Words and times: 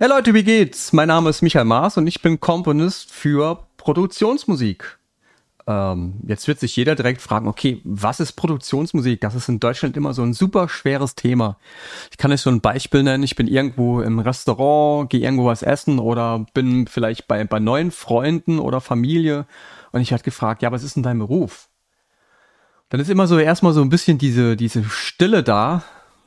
Hey 0.00 0.08
Leute, 0.08 0.34
wie 0.34 0.42
geht's? 0.42 0.92
Mein 0.92 1.06
Name 1.06 1.30
ist 1.30 1.40
Michael 1.40 1.66
Maas 1.66 1.96
und 1.96 2.08
ich 2.08 2.20
bin 2.20 2.40
Komponist 2.40 3.12
für 3.12 3.68
Produktionsmusik. 3.76 4.98
Ähm, 5.68 6.14
jetzt 6.26 6.48
wird 6.48 6.58
sich 6.58 6.74
jeder 6.74 6.96
direkt 6.96 7.22
fragen, 7.22 7.46
okay, 7.46 7.80
was 7.84 8.18
ist 8.18 8.32
Produktionsmusik? 8.32 9.20
Das 9.20 9.36
ist 9.36 9.48
in 9.48 9.60
Deutschland 9.60 9.96
immer 9.96 10.12
so 10.12 10.22
ein 10.22 10.32
super 10.32 10.68
schweres 10.68 11.14
Thema. 11.14 11.58
Ich 12.10 12.18
kann 12.18 12.32
euch 12.32 12.40
so 12.40 12.50
ein 12.50 12.60
Beispiel 12.60 13.04
nennen. 13.04 13.22
Ich 13.22 13.36
bin 13.36 13.46
irgendwo 13.46 14.00
im 14.00 14.18
Restaurant, 14.18 15.08
gehe 15.10 15.20
irgendwo 15.20 15.46
was 15.46 15.62
essen 15.62 16.00
oder 16.00 16.44
bin 16.54 16.88
vielleicht 16.88 17.28
bei, 17.28 17.44
bei 17.44 17.60
neuen 17.60 17.92
Freunden 17.92 18.58
oder 18.58 18.80
Familie 18.80 19.46
und 19.92 20.00
ich 20.00 20.10
werde 20.10 20.24
gefragt, 20.24 20.62
ja, 20.62 20.72
was 20.72 20.82
ist 20.82 20.96
denn 20.96 21.04
dein 21.04 21.20
Beruf? 21.20 21.68
Dann 22.88 23.00
ist 23.00 23.10
immer 23.10 23.28
so 23.28 23.38
erstmal 23.38 23.72
so 23.72 23.80
ein 23.80 23.90
bisschen 23.90 24.18
diese, 24.18 24.56
diese 24.56 24.82
Stille 24.82 25.44
da, 25.44 25.84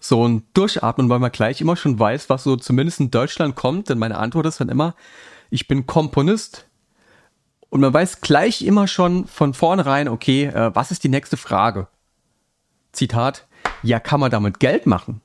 so 0.08 0.28
ein 0.28 0.44
Durchatmen, 0.54 1.10
weil 1.10 1.20
man 1.20 1.32
gleich 1.32 1.62
immer 1.62 1.76
schon 1.76 2.00
weiß, 2.00 2.30
was 2.30 2.44
so 2.44 2.56
zumindest 2.56 3.00
in 3.00 3.12
Deutschland 3.12 3.56
kommt. 3.56 3.90
Denn 3.90 4.00
meine 4.00 4.18
Antwort 4.18 4.46
ist 4.46 4.60
dann 4.60 4.70
immer, 4.70 4.96
ich 5.50 5.68
bin 5.68 5.86
Komponist. 5.86 6.68
Und 7.70 7.82
man 7.82 7.94
weiß 7.94 8.22
gleich 8.22 8.62
immer 8.62 8.88
schon 8.88 9.28
von 9.28 9.54
vornherein, 9.54 10.08
okay, 10.08 10.46
äh, 10.46 10.74
was 10.74 10.92
ist 10.92 11.04
die 11.04 11.10
nächste 11.10 11.36
Frage? 11.36 11.88
Zitat, 12.94 13.46
ja, 13.84 14.00
kann 14.00 14.22
man 14.22 14.32
damit 14.32 14.60
Geld 14.60 14.86
machen? 14.86 15.22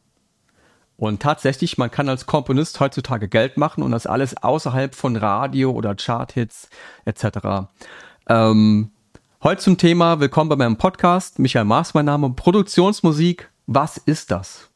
Und 0.96 1.23
tatsächlich, 1.23 1.78
man 1.78 1.90
kann 1.90 2.09
als 2.09 2.26
Komponist 2.26 2.78
heutzutage 2.80 3.28
Geld 3.28 3.56
machen 3.56 3.82
und 3.82 3.92
das 3.92 4.06
alles 4.06 4.37
außerhalb 4.37 4.95
von 4.95 5.16
Radio 5.16 5.70
oder 5.70 5.95
Charthits 5.96 6.68
etc. 7.04 7.68
Ähm, 8.28 8.90
heute 9.42 9.62
zum 9.62 9.78
Thema, 9.78 10.20
willkommen 10.20 10.51
bei 10.51 10.56
meinem 10.56 10.76
Podcast. 10.76 11.38
Michael 11.38 11.64
Maas, 11.64 11.95
mein 11.95 12.04
Name, 12.04 12.30
Produktionsmusik. 12.30 13.51
Was 13.66 13.96
ist 13.96 14.30
das? 14.30 14.71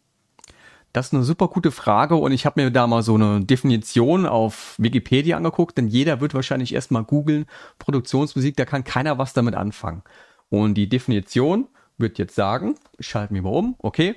Das 0.96 1.08
ist 1.08 1.12
eine 1.12 1.24
super 1.24 1.48
gute 1.48 1.72
Frage 1.72 2.16
und 2.16 2.32
ich 2.32 2.46
habe 2.46 2.62
mir 2.62 2.70
da 2.70 2.86
mal 2.86 3.02
so 3.02 3.16
eine 3.16 3.44
Definition 3.44 4.24
auf 4.24 4.76
Wikipedia 4.78 5.36
angeguckt, 5.36 5.76
denn 5.76 5.88
jeder 5.88 6.22
wird 6.22 6.32
wahrscheinlich 6.32 6.72
erstmal 6.72 7.04
googeln, 7.04 7.44
Produktionsmusik, 7.78 8.56
da 8.56 8.64
kann 8.64 8.82
keiner 8.82 9.18
was 9.18 9.34
damit 9.34 9.56
anfangen. 9.56 10.00
Und 10.48 10.72
die 10.72 10.88
Definition 10.88 11.68
wird 11.98 12.16
jetzt 12.16 12.34
sagen, 12.34 12.76
ich 12.96 13.08
schalte 13.08 13.34
mich 13.34 13.42
mal 13.42 13.50
um, 13.50 13.74
okay, 13.80 14.16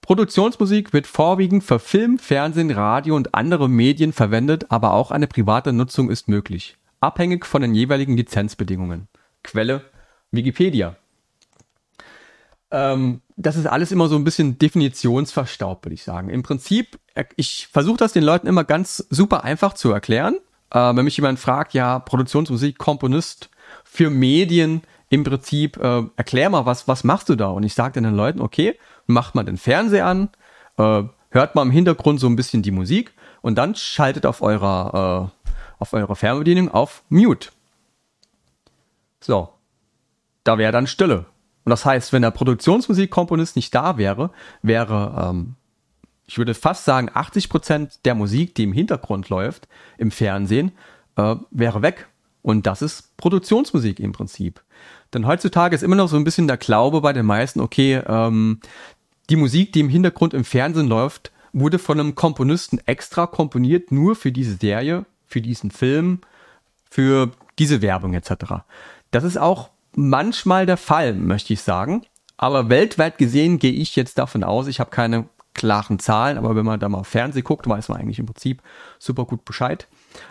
Produktionsmusik 0.00 0.92
wird 0.92 1.08
vorwiegend 1.08 1.64
für 1.64 1.80
Film, 1.80 2.20
Fernsehen, 2.20 2.70
Radio 2.70 3.16
und 3.16 3.34
andere 3.34 3.68
Medien 3.68 4.12
verwendet, 4.12 4.66
aber 4.68 4.92
auch 4.92 5.10
eine 5.10 5.26
private 5.26 5.72
Nutzung 5.72 6.08
ist 6.08 6.28
möglich, 6.28 6.76
abhängig 7.00 7.44
von 7.44 7.62
den 7.62 7.74
jeweiligen 7.74 8.16
Lizenzbedingungen. 8.16 9.08
Quelle 9.42 9.82
Wikipedia. 10.30 10.94
Ähm, 12.72 13.20
das 13.36 13.56
ist 13.56 13.66
alles 13.66 13.92
immer 13.92 14.08
so 14.08 14.16
ein 14.16 14.24
bisschen 14.24 14.58
definitionsverstaubt, 14.58 15.84
würde 15.84 15.94
ich 15.94 16.02
sagen. 16.02 16.30
Im 16.30 16.42
Prinzip, 16.42 16.98
äh, 17.14 17.24
ich 17.36 17.68
versuche 17.70 17.98
das 17.98 18.14
den 18.14 18.24
Leuten 18.24 18.46
immer 18.46 18.64
ganz 18.64 19.06
super 19.10 19.44
einfach 19.44 19.74
zu 19.74 19.92
erklären. 19.92 20.36
Äh, 20.70 20.96
wenn 20.96 21.04
mich 21.04 21.16
jemand 21.16 21.38
fragt, 21.38 21.74
ja, 21.74 21.98
Produktionsmusik, 21.98 22.78
Komponist 22.78 23.50
für 23.84 24.10
Medien, 24.10 24.82
im 25.10 25.24
Prinzip, 25.24 25.76
äh, 25.76 26.02
erklär 26.16 26.48
mal, 26.48 26.64
was, 26.64 26.88
was 26.88 27.04
machst 27.04 27.28
du 27.28 27.36
da? 27.36 27.48
Und 27.48 27.64
ich 27.64 27.74
sage 27.74 27.92
dann 27.92 28.04
den 28.04 28.16
Leuten, 28.16 28.40
okay, 28.40 28.78
macht 29.06 29.34
mal 29.34 29.44
den 29.44 29.58
Fernseher 29.58 30.06
an, 30.06 30.30
äh, 30.78 31.02
hört 31.28 31.54
mal 31.54 31.62
im 31.62 31.70
Hintergrund 31.70 32.18
so 32.18 32.26
ein 32.26 32.36
bisschen 32.36 32.62
die 32.62 32.70
Musik 32.70 33.12
und 33.42 33.56
dann 33.56 33.74
schaltet 33.74 34.24
auf 34.24 34.40
eurer, 34.40 35.30
äh, 35.44 35.52
auf 35.78 35.92
eurer 35.92 36.16
Fernbedienung 36.16 36.70
auf 36.70 37.02
Mute. 37.10 37.50
So, 39.20 39.50
da 40.44 40.56
wäre 40.56 40.72
dann 40.72 40.86
Stille. 40.86 41.26
Und 41.64 41.70
das 41.70 41.84
heißt, 41.84 42.12
wenn 42.12 42.22
der 42.22 42.30
Produktionsmusikkomponist 42.30 43.56
nicht 43.56 43.74
da 43.74 43.96
wäre, 43.96 44.30
wäre, 44.62 45.30
ähm, 45.30 45.54
ich 46.26 46.38
würde 46.38 46.54
fast 46.54 46.84
sagen, 46.84 47.10
80 47.12 47.48
Prozent 47.48 48.04
der 48.04 48.14
Musik, 48.14 48.54
die 48.54 48.64
im 48.64 48.72
Hintergrund 48.72 49.28
läuft, 49.28 49.68
im 49.98 50.10
Fernsehen, 50.10 50.72
äh, 51.16 51.36
wäre 51.50 51.82
weg. 51.82 52.08
Und 52.42 52.66
das 52.66 52.82
ist 52.82 53.16
Produktionsmusik 53.16 54.00
im 54.00 54.12
Prinzip. 54.12 54.62
Denn 55.14 55.26
heutzutage 55.26 55.74
ist 55.74 55.82
immer 55.82 55.96
noch 55.96 56.08
so 56.08 56.16
ein 56.16 56.24
bisschen 56.24 56.48
der 56.48 56.56
Glaube 56.56 57.00
bei 57.00 57.12
den 57.12 57.26
meisten, 57.26 57.60
okay, 57.60 58.02
ähm, 58.06 58.60
die 59.30 59.36
Musik, 59.36 59.72
die 59.72 59.80
im 59.80 59.88
Hintergrund 59.88 60.34
im 60.34 60.44
Fernsehen 60.44 60.88
läuft, 60.88 61.30
wurde 61.52 61.78
von 61.78 62.00
einem 62.00 62.14
Komponisten 62.14 62.80
extra 62.86 63.26
komponiert, 63.26 63.92
nur 63.92 64.16
für 64.16 64.32
diese 64.32 64.56
Serie, 64.56 65.04
für 65.26 65.40
diesen 65.40 65.70
Film, 65.70 66.20
für 66.90 67.30
diese 67.58 67.82
Werbung 67.82 68.14
etc. 68.14 68.64
Das 69.10 69.24
ist 69.24 69.36
auch 69.36 69.70
manchmal 69.96 70.66
der 70.66 70.76
Fall, 70.76 71.14
möchte 71.14 71.52
ich 71.52 71.62
sagen. 71.62 72.02
Aber 72.36 72.68
weltweit 72.68 73.18
gesehen 73.18 73.58
gehe 73.58 73.72
ich 73.72 73.94
jetzt 73.94 74.18
davon 74.18 74.42
aus, 74.42 74.66
ich 74.66 74.80
habe 74.80 74.90
keine 74.90 75.28
klaren 75.54 75.98
Zahlen, 75.98 76.38
aber 76.38 76.56
wenn 76.56 76.64
man 76.64 76.80
da 76.80 76.88
mal 76.88 77.04
Fernsehen 77.04 77.44
guckt, 77.44 77.68
weiß 77.68 77.88
man 77.88 77.98
eigentlich 77.98 78.18
im 78.18 78.26
Prinzip 78.26 78.62
super 78.98 79.24
gut 79.24 79.44
Bescheid, 79.44 79.86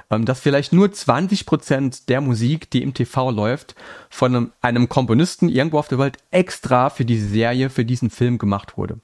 ähm, 0.09 0.25
dass 0.25 0.39
vielleicht 0.39 0.73
nur 0.73 0.91
20 0.91 1.45
Prozent 1.45 2.09
der 2.09 2.21
Musik, 2.21 2.69
die 2.71 2.81
im 2.81 2.93
TV 2.93 3.31
läuft, 3.31 3.75
von 4.09 4.35
einem, 4.35 4.51
einem 4.61 4.89
Komponisten 4.89 5.47
irgendwo 5.47 5.79
auf 5.79 5.87
der 5.87 5.99
Welt 5.99 6.17
extra 6.31 6.89
für 6.89 7.05
diese 7.05 7.27
Serie, 7.27 7.69
für 7.69 7.85
diesen 7.85 8.09
Film 8.09 8.37
gemacht 8.39 8.77
wurde. 8.77 8.99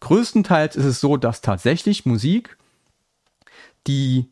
Größtenteils 0.00 0.76
ist 0.76 0.84
es 0.84 1.00
so, 1.00 1.16
dass 1.16 1.40
tatsächlich 1.40 2.04
Musik, 2.04 2.58
die 3.86 4.30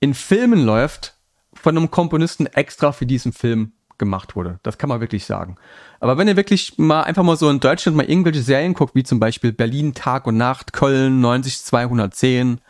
in 0.00 0.14
Filmen 0.14 0.64
läuft, 0.64 1.16
von 1.52 1.76
einem 1.76 1.90
Komponisten 1.90 2.46
extra 2.46 2.92
für 2.92 3.06
diesen 3.06 3.32
Film 3.32 3.72
gemacht 3.98 4.36
wurde. 4.36 4.58
Das 4.62 4.78
kann 4.78 4.88
man 4.88 5.00
wirklich 5.00 5.24
sagen. 5.24 5.56
Aber 6.00 6.18
wenn 6.18 6.28
ihr 6.28 6.36
wirklich 6.36 6.78
mal 6.78 7.02
einfach 7.02 7.22
mal 7.22 7.36
so 7.36 7.48
in 7.48 7.60
Deutschland 7.60 7.96
mal 7.96 8.08
irgendwelche 8.08 8.42
Serien 8.42 8.74
guckt, 8.74 8.94
wie 8.94 9.04
zum 9.04 9.20
Beispiel 9.20 9.52
Berlin 9.52 9.94
Tag 9.94 10.26
und 10.26 10.36
Nacht, 10.36 10.72
Köln 10.72 11.20
90210, 11.20 12.60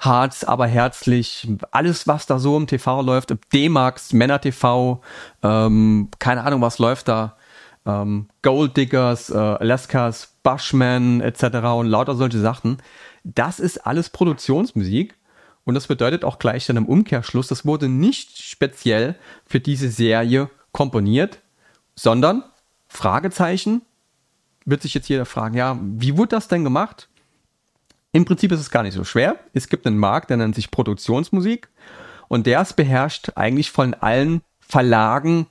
Harz, 0.00 0.44
aber 0.44 0.66
herzlich, 0.66 1.48
alles 1.70 2.06
was 2.06 2.26
da 2.26 2.38
so 2.38 2.56
im 2.56 2.66
TV 2.66 3.02
läuft, 3.02 3.34
D-Max, 3.52 4.12
Männer 4.12 4.40
TV, 4.40 5.00
ähm, 5.42 6.08
keine 6.18 6.42
Ahnung 6.44 6.60
was 6.60 6.78
läuft 6.78 7.08
da, 7.08 7.36
ähm, 7.86 8.28
Gold 8.42 8.76
Diggers, 8.76 9.30
äh, 9.30 9.36
Alaskas, 9.36 10.34
Bushman 10.42 11.20
etc. 11.20 11.44
und 11.78 11.86
lauter 11.86 12.14
solche 12.14 12.38
Sachen. 12.38 12.78
Das 13.22 13.60
ist 13.60 13.86
alles 13.86 14.10
Produktionsmusik 14.10 15.14
und 15.64 15.74
das 15.74 15.86
bedeutet 15.86 16.24
auch 16.24 16.38
gleich 16.38 16.66
dann 16.66 16.76
im 16.76 16.86
Umkehrschluss, 16.86 17.48
das 17.48 17.64
wurde 17.64 17.88
nicht 17.88 18.42
speziell 18.42 19.16
für 19.46 19.60
diese 19.60 19.88
Serie 19.88 20.50
komponiert, 20.74 21.40
sondern 21.94 22.44
Fragezeichen, 22.88 23.80
wird 24.66 24.82
sich 24.82 24.92
jetzt 24.92 25.08
jeder 25.08 25.24
fragen, 25.24 25.56
ja, 25.56 25.78
wie 25.80 26.18
wurde 26.18 26.30
das 26.30 26.48
denn 26.48 26.64
gemacht? 26.64 27.08
Im 28.12 28.24
Prinzip 28.24 28.52
ist 28.52 28.60
es 28.60 28.70
gar 28.70 28.82
nicht 28.82 28.94
so 28.94 29.04
schwer. 29.04 29.36
Es 29.54 29.68
gibt 29.68 29.86
einen 29.86 29.98
Markt, 29.98 30.30
der 30.30 30.36
nennt 30.36 30.54
sich 30.54 30.70
Produktionsmusik 30.70 31.68
und 32.28 32.46
der 32.46 32.60
ist 32.60 32.74
beherrscht 32.74 33.32
eigentlich 33.36 33.70
von 33.70 33.94
allen 33.94 34.42
Verlagen, 34.60 35.46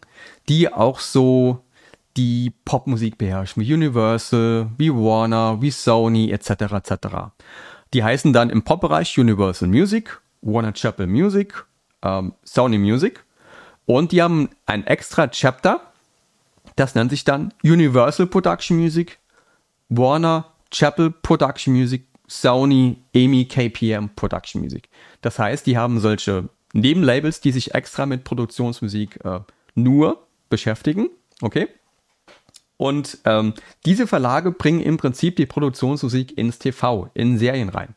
die 0.50 0.72
auch 0.72 1.00
so 1.00 1.63
die 2.17 2.53
Popmusik 2.66 3.17
beherrschen, 3.17 3.63
wie 3.63 3.73
Universal, 3.73 4.69
wie 4.78 4.94
Warner, 4.94 5.62
wie 5.62 5.72
Sony 5.72 6.31
etc. 6.31 6.50
etc. 6.50 7.07
Die 7.94 8.03
heißen 8.03 8.33
dann 8.33 8.50
im 8.50 8.63
Pop-Bereich 8.63 9.17
Universal 9.17 9.69
Music, 9.69 10.22
Warner 10.41 10.73
Chapel 10.73 11.07
Music, 11.07 11.66
ähm, 12.01 12.33
Sony 12.44 12.78
Music 12.78 13.22
und 13.85 14.11
die 14.11 14.21
haben 14.21 14.49
ein 14.66 14.85
extra 14.85 15.27
Chapter, 15.27 15.81
das 16.75 16.95
nennt 16.95 17.11
sich 17.11 17.23
dann 17.23 17.53
Universal 17.63 18.27
Production 18.27 18.77
Music, 18.77 19.19
Warner 19.89 20.45
Chapel 20.71 21.11
Production 21.11 21.73
Music, 21.73 22.05
Sony 22.27 22.97
EMI 23.13 23.45
KPM 23.45 24.09
Production 24.16 24.61
Music. 24.61 24.89
Das 25.21 25.38
heißt, 25.38 25.66
die 25.66 25.77
haben 25.77 25.99
solche 25.99 26.49
Nebenlabels, 26.73 27.41
die 27.41 27.51
sich 27.51 27.75
extra 27.75 28.05
mit 28.05 28.23
Produktionsmusik 28.23 29.23
äh, 29.23 29.41
nur 29.75 30.25
beschäftigen. 30.50 31.09
Okay? 31.41 31.67
Und 32.77 33.19
ähm, 33.25 33.53
diese 33.85 34.07
Verlage 34.07 34.51
bringen 34.51 34.81
im 34.81 34.97
Prinzip 34.97 35.35
die 35.35 35.45
Produktionsmusik 35.45 36.38
ins 36.38 36.59
TV, 36.59 37.09
in 37.13 37.38
Serien 37.38 37.69
rein. 37.69 37.95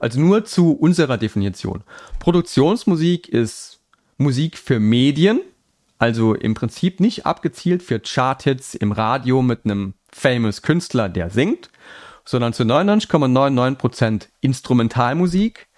Also 0.00 0.18
nur 0.18 0.44
zu 0.44 0.72
unserer 0.72 1.18
Definition. 1.18 1.84
Produktionsmusik 2.18 3.28
ist 3.28 3.71
Musik 4.22 4.58
für 4.58 4.80
Medien, 4.80 5.40
also 5.98 6.34
im 6.34 6.54
Prinzip 6.54 7.00
nicht 7.00 7.26
abgezielt 7.26 7.82
für 7.82 8.00
Charthits 8.00 8.74
im 8.74 8.92
Radio 8.92 9.42
mit 9.42 9.64
einem 9.64 9.94
famous 10.10 10.62
Künstler, 10.62 11.08
der 11.08 11.30
singt, 11.30 11.70
sondern 12.24 12.52
zu 12.52 12.62
99,99% 12.64 14.28
Instrumentalmusik, 14.40 15.68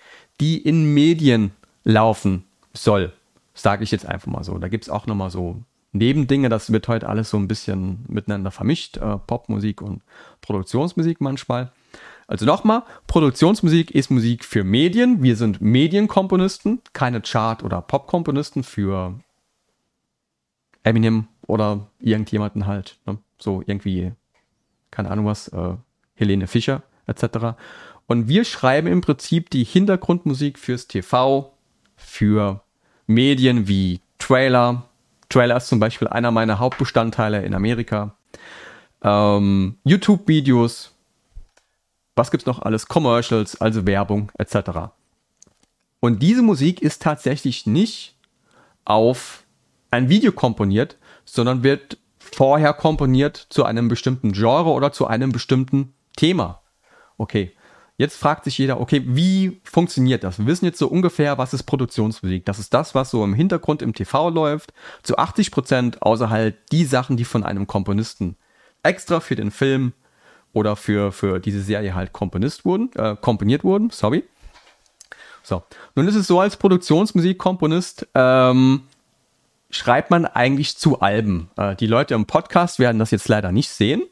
die 0.41 0.59
in 0.59 0.95
Medien 0.95 1.53
laufen 1.85 2.45
soll. 2.73 3.13
Sage 3.55 3.85
ich 3.85 3.91
jetzt 3.91 4.07
einfach 4.07 4.27
mal 4.27 4.45
so. 4.45 4.59
Da 4.59 4.69
gibt 4.69 4.85
es 4.85 4.91
auch 4.91 5.07
nochmal 5.07 5.31
so 5.31 5.63
Nebendinge, 5.93 6.49
das 6.49 6.73
wird 6.73 6.89
heute 6.89 7.09
alles 7.09 7.31
so 7.31 7.37
ein 7.37 7.47
bisschen 7.47 8.05
miteinander 8.09 8.51
vermischt, 8.51 8.97
äh, 8.97 9.17
Popmusik 9.19 9.81
und 9.81 10.03
Produktionsmusik 10.41 11.21
manchmal. 11.21 11.71
Also 12.27 12.47
nochmal, 12.47 12.83
Produktionsmusik 13.07 13.91
ist 13.91 14.11
Musik 14.11 14.45
für 14.45 14.65
Medien. 14.65 15.23
Wir 15.23 15.37
sind 15.37 15.61
Medienkomponisten, 15.61 16.81
keine 16.93 17.21
Chart- 17.21 17.63
oder 17.63 17.83
Popkomponisten 17.83 18.63
für 18.63 19.19
Eminem 20.83 21.29
oder 21.47 21.89
irgendjemanden 22.01 22.67
halt. 22.67 22.99
Ne? 23.07 23.19
So 23.39 23.63
irgendwie, 23.67 24.13
keine 24.91 25.11
Ahnung 25.11 25.27
was, 25.27 25.49
äh, 25.49 25.75
Helene 26.15 26.47
Fischer 26.47 26.83
etc. 27.07 27.57
Und 28.07 28.29
wir 28.29 28.45
schreiben 28.45 28.89
im 28.89 29.01
Prinzip 29.01 29.51
die 29.51 29.65
Hintergrundmusik 29.65 30.59
fürs 30.59 30.87
TV, 30.87 31.53
für 31.97 32.63
Medien 33.07 33.69
wie 33.69 34.01
Trailer. 34.19 34.85
Trailer 35.29 35.57
ist 35.57 35.69
zum 35.69 35.81
Beispiel 35.81 36.09
einer 36.09 36.31
meiner 36.31 36.59
Hauptbestandteile 36.59 37.43
in 37.43 37.55
Amerika. 37.55 38.15
Ähm, 39.03 39.77
YouTube-Videos. 39.85 40.94
Was 42.17 42.31
gibt's 42.31 42.47
noch 42.47 42.63
alles? 42.63 42.87
Commercials, 42.87 43.61
also 43.61 43.87
Werbung 43.87 44.31
etc. 44.39 44.93
Und 46.01 46.23
diese 46.23 46.43
Musik 46.43 46.83
ist 46.83 47.03
tatsächlich 47.03 47.67
nicht 47.67 48.17
auf 48.85 49.45
ein 49.91 50.09
Video 50.09 50.33
komponiert, 50.33 50.99
sondern 51.25 51.63
wird 51.63 51.99
vorher 52.19 52.73
komponiert 52.73 53.47
zu 53.51 53.65
einem 53.65 53.89
bestimmten 53.89 54.33
Genre 54.33 54.71
oder 54.71 54.93
zu 54.93 55.07
einem 55.07 55.33
bestimmten 55.33 55.95
Thema. 56.17 56.61
Okay, 57.17 57.53
jetzt 57.97 58.17
fragt 58.17 58.45
sich 58.45 58.59
jeder, 58.59 58.81
okay, 58.81 59.03
wie 59.07 59.61
funktioniert 59.65 60.25
das? 60.25 60.39
Wir 60.39 60.47
wissen 60.47 60.65
jetzt 60.65 60.79
so 60.79 60.89
ungefähr, 60.89 61.39
was 61.39 61.55
ist 61.55 61.63
Produktionsmusik. 61.65 62.45
Das 62.45 62.59
ist 62.59 62.75
das, 62.75 62.95
was 62.95 63.11
so 63.11 63.25
im 63.25 63.35
Hintergrund 63.35 63.83
im 63.83 63.95
TV 63.95 64.31
läuft, 64.31 64.73
zu 65.03 65.17
80 65.17 65.51
Prozent, 65.51 66.03
außer 66.03 66.31
halt 66.31 66.57
die 66.73 66.85
Sachen, 66.85 67.17
die 67.17 67.25
von 67.25 67.45
einem 67.45 67.67
Komponisten 67.67 68.37
extra 68.83 69.21
für 69.21 69.37
den 69.37 69.51
Film 69.51 69.93
oder 70.55 70.77
für, 70.77 71.13
für 71.13 71.39
diese 71.39 71.61
Serie 71.61 71.95
halt 71.95 72.13
komponist 72.13 72.65
wurden, 72.65 72.91
äh, 72.95 73.17
komponiert 73.21 73.65
wurden, 73.65 73.91
sorry. 73.91 74.25
So, 75.43 75.63
nun 75.95 76.09
ist 76.09 76.15
es 76.15 76.27
so 76.27 76.41
als 76.41 76.57
Produktionsmusikkomponist, 76.57 78.09
ähm, 78.15 78.85
schreibt 79.69 80.11
man 80.11 80.25
eigentlich 80.25 80.79
zu 80.79 81.01
Alben. 81.01 81.51
Äh, 81.57 81.77
die 81.77 81.87
Leute 81.87 82.15
im 82.15 82.25
Podcast 82.25 82.79
werden 82.79 82.99
das 82.99 83.11
jetzt 83.11 83.29
leider 83.29 83.53
nicht 83.53 83.69
sehen, 83.69 84.03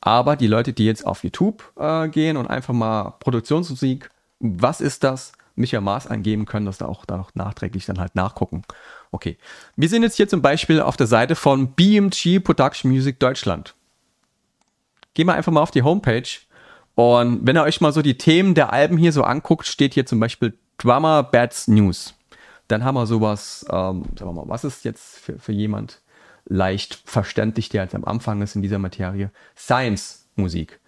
aber 0.00 0.36
die 0.36 0.46
Leute, 0.46 0.72
die 0.72 0.86
jetzt 0.86 1.06
auf 1.06 1.22
YouTube 1.22 1.70
äh, 1.78 2.08
gehen 2.08 2.38
und 2.38 2.46
einfach 2.46 2.72
mal 2.72 3.16
Produktionsmusik, 3.20 4.08
was 4.38 4.80
ist 4.80 5.04
das, 5.04 5.32
Micha 5.54 5.80
Maß 5.80 6.06
eingeben 6.06 6.46
können, 6.46 6.64
dass 6.64 6.78
da 6.78 6.86
auch 6.86 7.04
da 7.04 7.18
noch 7.18 7.34
nachträglich 7.34 7.84
dann 7.84 7.98
halt 7.98 8.14
nachgucken. 8.14 8.62
Okay, 9.10 9.36
wir 9.76 9.88
sind 9.88 10.02
jetzt 10.02 10.16
hier 10.16 10.28
zum 10.28 10.40
Beispiel 10.40 10.80
auf 10.80 10.96
der 10.96 11.08
Seite 11.08 11.34
von 11.34 11.72
BMG 11.72 12.40
Production 12.42 12.90
Music 12.90 13.18
Deutschland. 13.18 13.74
Gehen 15.20 15.26
wir 15.26 15.34
einfach 15.34 15.52
mal 15.52 15.60
auf 15.60 15.70
die 15.70 15.82
Homepage 15.82 16.30
und 16.94 17.46
wenn 17.46 17.54
ihr 17.54 17.62
euch 17.62 17.82
mal 17.82 17.92
so 17.92 18.00
die 18.00 18.16
Themen 18.16 18.54
der 18.54 18.72
Alben 18.72 18.96
hier 18.96 19.12
so 19.12 19.22
anguckt, 19.22 19.66
steht 19.66 19.92
hier 19.92 20.06
zum 20.06 20.18
Beispiel 20.18 20.56
Drummer 20.78 21.22
Bats 21.22 21.68
News. 21.68 22.14
Dann 22.68 22.84
haben 22.84 22.94
wir 22.94 23.04
sowas, 23.04 23.66
ähm, 23.68 24.04
sagen 24.18 24.30
wir 24.30 24.32
mal, 24.32 24.48
was 24.48 24.64
ist 24.64 24.82
jetzt 24.82 25.18
für, 25.18 25.38
für 25.38 25.52
jemand 25.52 26.00
leicht 26.46 27.02
verständlich, 27.04 27.68
der 27.68 27.82
jetzt 27.82 27.94
am 27.94 28.06
Anfang 28.06 28.40
ist 28.40 28.56
in 28.56 28.62
dieser 28.62 28.78
Materie? 28.78 29.30
Science 29.54 30.26
Musik. 30.36 30.80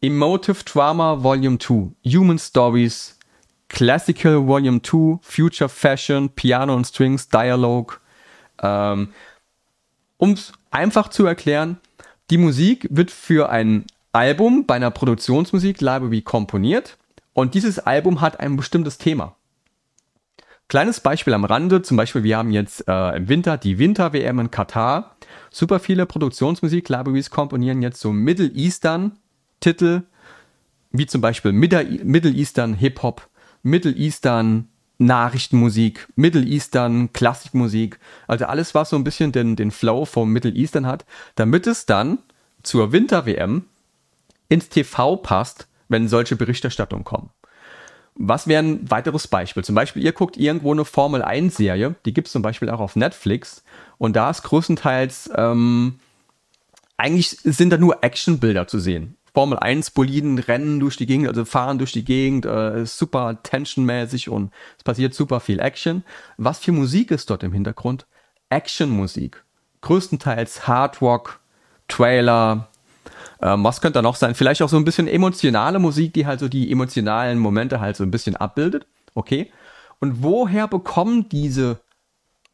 Emotive 0.00 0.64
Drama 0.64 1.22
Volume 1.22 1.58
2, 1.58 1.92
Human 2.12 2.40
Stories, 2.40 3.16
Classical 3.68 4.48
Volume 4.48 4.82
2, 4.82 5.20
Future 5.22 5.68
Fashion, 5.68 6.28
Piano 6.30 6.74
and 6.74 6.88
Strings, 6.88 7.28
Dialogue. 7.28 7.98
Ähm, 8.60 9.12
um 10.16 10.32
es 10.32 10.52
einfach 10.72 11.06
zu 11.06 11.24
erklären, 11.24 11.78
die 12.30 12.38
Musik 12.38 12.88
wird 12.90 13.10
für 13.10 13.50
ein 13.50 13.84
Album 14.12 14.66
bei 14.66 14.74
einer 14.74 14.90
Produktionsmusik 14.90 15.80
Library 15.80 16.22
komponiert 16.22 16.96
und 17.32 17.54
dieses 17.54 17.78
Album 17.78 18.20
hat 18.20 18.40
ein 18.40 18.56
bestimmtes 18.56 18.98
Thema. 18.98 19.36
Kleines 20.68 20.98
Beispiel 20.98 21.34
am 21.34 21.44
Rande, 21.44 21.82
zum 21.82 21.96
Beispiel 21.96 22.24
wir 22.24 22.38
haben 22.38 22.50
jetzt 22.50 22.88
äh, 22.88 23.16
im 23.16 23.28
Winter 23.28 23.56
die 23.56 23.78
Winter-WM 23.78 24.40
in 24.40 24.50
Katar. 24.50 25.16
Super 25.50 25.78
viele 25.78 26.06
Produktionsmusik-Libraries 26.06 27.30
komponieren 27.30 27.82
jetzt 27.82 28.00
so 28.00 28.12
Middle 28.12 28.50
Eastern-Titel, 28.52 30.02
wie 30.90 31.06
zum 31.06 31.20
Beispiel 31.20 31.52
Middle 31.52 32.32
Eastern 32.32 32.74
Hip-Hop, 32.74 33.28
Middle 33.62 33.92
Eastern 33.92 34.68
Nachrichtenmusik, 34.98 36.08
Middle 36.16 36.44
Eastern 36.44 37.12
Klassikmusik, 37.12 37.98
also 38.26 38.46
alles, 38.46 38.74
was 38.74 38.90
so 38.90 38.96
ein 38.96 39.04
bisschen 39.04 39.32
den, 39.32 39.56
den 39.56 39.70
Flow 39.70 40.04
vom 40.04 40.32
Middle 40.32 40.52
Eastern 40.52 40.86
hat, 40.86 41.04
damit 41.34 41.66
es 41.66 41.86
dann 41.86 42.18
zur 42.62 42.92
Winter-WM 42.92 43.64
ins 44.48 44.68
TV 44.68 45.16
passt, 45.16 45.68
wenn 45.88 46.08
solche 46.08 46.36
Berichterstattungen 46.36 47.04
kommen. 47.04 47.30
Was 48.14 48.46
wäre 48.46 48.62
ein 48.62 48.90
weiteres 48.90 49.28
Beispiel? 49.28 49.62
Zum 49.62 49.74
Beispiel, 49.74 50.02
ihr 50.02 50.12
guckt 50.12 50.38
irgendwo 50.38 50.72
eine 50.72 50.86
Formel 50.86 51.22
1-Serie, 51.22 51.96
die 52.06 52.14
gibt 52.14 52.28
es 52.28 52.32
zum 52.32 52.42
Beispiel 52.42 52.70
auch 52.70 52.80
auf 52.80 52.96
Netflix, 52.96 53.62
und 53.98 54.16
da 54.16 54.30
ist 54.30 54.42
größtenteils, 54.42 55.30
ähm, 55.36 56.00
eigentlich 56.96 57.28
sind 57.28 57.70
da 57.70 57.76
nur 57.76 58.02
Actionbilder 58.02 58.66
zu 58.66 58.78
sehen. 58.78 59.15
Formel 59.36 59.58
1 59.58 59.90
Boliden 59.90 60.38
rennen 60.38 60.80
durch 60.80 60.96
die 60.96 61.04
Gegend, 61.04 61.28
also 61.28 61.44
fahren 61.44 61.76
durch 61.76 61.92
die 61.92 62.06
Gegend, 62.06 62.46
äh, 62.46 62.86
super 62.86 63.42
tensionmäßig 63.42 64.30
und 64.30 64.50
es 64.78 64.82
passiert 64.82 65.12
super 65.12 65.40
viel 65.40 65.60
Action. 65.60 66.04
Was 66.38 66.58
für 66.58 66.72
Musik 66.72 67.10
ist 67.10 67.28
dort 67.28 67.42
im 67.42 67.52
Hintergrund? 67.52 68.06
Actionmusik. 68.48 69.44
Größtenteils 69.82 70.66
Hard 70.66 71.02
Rock, 71.02 71.40
Trailer, 71.86 72.68
ähm, 73.42 73.62
was 73.62 73.82
könnte 73.82 73.98
da 73.98 74.02
noch 74.02 74.16
sein? 74.16 74.34
Vielleicht 74.34 74.62
auch 74.62 74.70
so 74.70 74.78
ein 74.78 74.86
bisschen 74.86 75.06
emotionale 75.06 75.80
Musik, 75.80 76.14
die 76.14 76.24
halt 76.24 76.40
so 76.40 76.48
die 76.48 76.72
emotionalen 76.72 77.38
Momente 77.38 77.78
halt 77.78 77.96
so 77.96 78.04
ein 78.04 78.10
bisschen 78.10 78.36
abbildet. 78.36 78.86
Okay. 79.12 79.52
Und 79.98 80.22
woher 80.22 80.66
bekommen 80.66 81.28
diese 81.28 81.80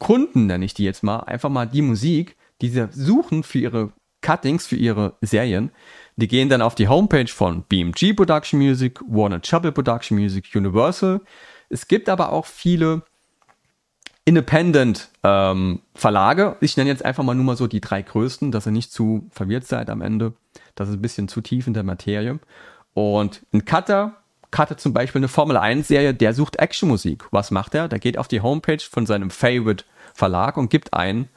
Kunden, 0.00 0.46
nenne 0.46 0.64
ich 0.64 0.74
die 0.74 0.82
jetzt 0.82 1.04
mal, 1.04 1.20
einfach 1.20 1.48
mal 1.48 1.66
die 1.66 1.82
Musik, 1.82 2.36
die 2.60 2.70
sie 2.70 2.88
suchen 2.90 3.44
für 3.44 3.60
ihre 3.60 3.92
Cuttings, 4.20 4.66
für 4.66 4.74
ihre 4.74 5.14
Serien? 5.20 5.70
Die 6.22 6.28
gehen 6.28 6.48
dann 6.48 6.62
auf 6.62 6.76
die 6.76 6.86
Homepage 6.86 7.26
von 7.26 7.64
BMG 7.64 8.14
Production 8.14 8.60
Music, 8.60 9.00
Warner 9.08 9.42
Chappell 9.42 9.72
Production 9.72 10.16
Music, 10.16 10.44
Universal. 10.54 11.20
Es 11.68 11.88
gibt 11.88 12.08
aber 12.08 12.30
auch 12.30 12.46
viele 12.46 13.02
Independent 14.24 15.08
ähm, 15.24 15.80
Verlage. 15.96 16.56
Ich 16.60 16.76
nenne 16.76 16.90
jetzt 16.90 17.04
einfach 17.04 17.24
mal 17.24 17.34
nur 17.34 17.44
mal 17.44 17.56
so 17.56 17.66
die 17.66 17.80
drei 17.80 18.02
größten, 18.02 18.52
dass 18.52 18.68
ihr 18.68 18.70
nicht 18.70 18.92
zu 18.92 19.26
verwirrt 19.32 19.66
seid 19.66 19.90
am 19.90 20.00
Ende. 20.00 20.34
Das 20.76 20.88
ist 20.88 20.94
ein 20.94 21.02
bisschen 21.02 21.26
zu 21.26 21.40
tief 21.40 21.66
in 21.66 21.74
der 21.74 21.82
Materie. 21.82 22.38
Und 22.94 23.44
ein 23.52 23.64
Cutter 23.64 24.14
cuttet 24.52 24.78
zum 24.78 24.92
Beispiel 24.92 25.18
eine 25.18 25.26
Formel 25.26 25.56
1 25.56 25.88
Serie, 25.88 26.14
der 26.14 26.34
sucht 26.34 26.54
Actionmusik. 26.54 27.24
Was 27.32 27.50
macht 27.50 27.74
er? 27.74 27.88
Der 27.88 27.98
geht 27.98 28.16
auf 28.16 28.28
die 28.28 28.42
Homepage 28.42 28.78
von 28.78 29.06
seinem 29.06 29.30
Favorite 29.30 29.84
Verlag 30.14 30.56
und 30.56 30.70
gibt 30.70 30.94
ein, 30.94 31.28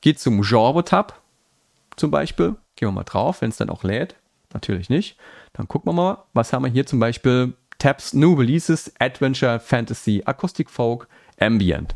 geht 0.00 0.18
zum 0.18 0.42
Genre-Tab 0.42 1.22
zum 1.94 2.10
Beispiel. 2.10 2.56
Gehen 2.80 2.88
wir 2.88 2.92
mal 2.92 3.04
drauf, 3.04 3.42
wenn 3.42 3.50
es 3.50 3.58
dann 3.58 3.68
auch 3.68 3.84
lädt. 3.84 4.16
Natürlich 4.54 4.88
nicht. 4.88 5.18
Dann 5.52 5.68
gucken 5.68 5.90
wir 5.90 5.92
mal, 5.92 6.24
was 6.32 6.54
haben 6.54 6.64
wir 6.64 6.70
hier 6.70 6.86
zum 6.86 6.98
Beispiel? 6.98 7.52
Tabs 7.78 8.14
New 8.14 8.32
Releases, 8.32 8.90
Adventure, 8.98 9.60
Fantasy, 9.60 10.22
Acoustic 10.24 10.70
Folk, 10.70 11.06
Ambient. 11.38 11.94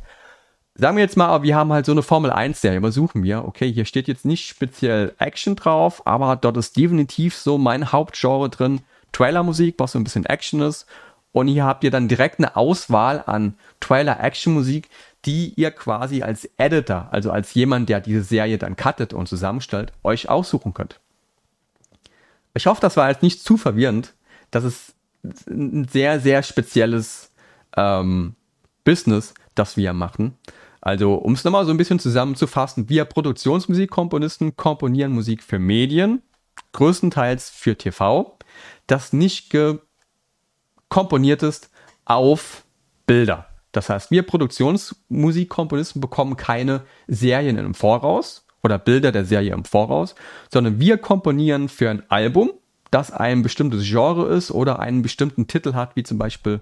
Sagen 0.75 0.99
wir 0.99 1.03
jetzt 1.03 1.17
mal, 1.17 1.43
wir 1.43 1.57
haben 1.57 1.73
halt 1.73 1.87
so 1.87 1.93
eine 1.93 2.03
Formel 2.03 2.31
1 2.31 2.61
Serie, 2.61 2.83
was 2.83 2.97
suchen 2.97 3.23
wir? 3.23 3.47
Okay, 3.47 3.73
hier 3.73 3.87
steht 3.87 4.09
jetzt 4.09 4.27
nicht 4.27 4.47
speziell 4.47 5.15
Action 5.19 5.57
drauf, 5.57 6.07
aber 6.07 6.37
dort 6.37 6.59
ist 6.59 6.77
definitiv 6.77 7.35
so 7.35 7.57
mein 7.57 7.91
Hauptgenre 7.91 8.51
drin. 8.51 8.83
Trailer-Musik, 9.13 9.77
was 9.79 9.93
so 9.93 9.99
ein 9.99 10.05
bisschen 10.05 10.27
Action 10.27 10.61
ist. 10.61 10.85
Und 11.35 11.49
hier 11.49 11.65
habt 11.65 11.83
ihr 11.83 11.91
dann 11.91 12.07
direkt 12.07 12.39
eine 12.39 12.55
Auswahl 12.55 13.21
an 13.27 13.57
Trailer-Action-Musik, 13.81 14.89
die 15.25 15.53
ihr 15.57 15.73
quasi 15.73 16.23
als 16.23 16.49
Editor, 16.59 17.09
also 17.11 17.33
als 17.33 17.53
jemand, 17.55 17.89
der 17.89 18.01
diese 18.01 18.23
Serie 18.23 18.57
dann 18.57 18.77
cuttet 18.77 19.13
und 19.13 19.29
zusammenstellt, 19.29 19.93
euch 20.05 20.29
aussuchen 20.29 20.75
könnt. 20.75 21.01
Ich 22.55 22.67
hoffe, 22.67 22.81
das 22.81 22.97
war 22.97 23.11
jetzt 23.11 23.25
nicht 23.25 23.43
zu 23.43 23.57
verwirrend. 23.57 24.15
Das 24.53 24.63
ist 24.63 24.95
ein 25.49 25.89
sehr, 25.89 26.21
sehr 26.21 26.45
spezielles 26.45 27.33
ähm, 27.77 28.37
Business, 28.85 29.35
das 29.57 29.77
wir 29.77 29.93
machen. 29.93 30.39
Also, 30.81 31.15
um 31.15 31.33
es 31.33 31.43
nochmal 31.43 31.65
so 31.65 31.73
ein 31.73 31.79
bisschen 31.79 31.99
zusammenzufassen, 31.99 32.89
wir 32.89 33.07
Produktionsmusikkomponisten 33.07 34.55
komponieren 34.55 35.11
Musik 35.11 35.43
für 35.43 35.59
Medien, 35.59 36.23
größtenteils 36.75 37.51
für 37.51 37.77
TV, 37.77 38.39
das 38.87 39.13
nicht 39.13 39.51
komponiert 39.51 39.83
ist 41.43 41.71
auf 42.05 42.65
Bilder. 43.07 43.47
Das 43.73 43.91
heißt, 43.91 44.11
wir 44.11 44.23
Produktionsmusikkomponisten 44.23 46.01
bekommen 46.01 46.37
keine 46.37 46.83
Serien 47.09 47.59
im 47.59 47.75
Voraus 47.75 48.47
oder 48.63 48.79
Bilder 48.79 49.11
der 49.11 49.25
Serie 49.25 49.53
im 49.53 49.65
Voraus, 49.65 50.15
sondern 50.53 50.79
wir 50.79 50.99
komponieren 50.99 51.69
für 51.69 51.91
ein 51.91 52.09
Album, 52.11 52.53
das 52.91 53.11
ein 53.11 53.43
bestimmtes 53.43 53.85
Genre 53.85 54.27
ist 54.29 54.51
oder 54.53 54.79
einen 54.79 55.03
bestimmten 55.03 55.49
Titel 55.49 55.75
hat, 55.75 55.97
wie 55.97 56.05
zum 56.05 56.19
Beispiel 56.19 56.61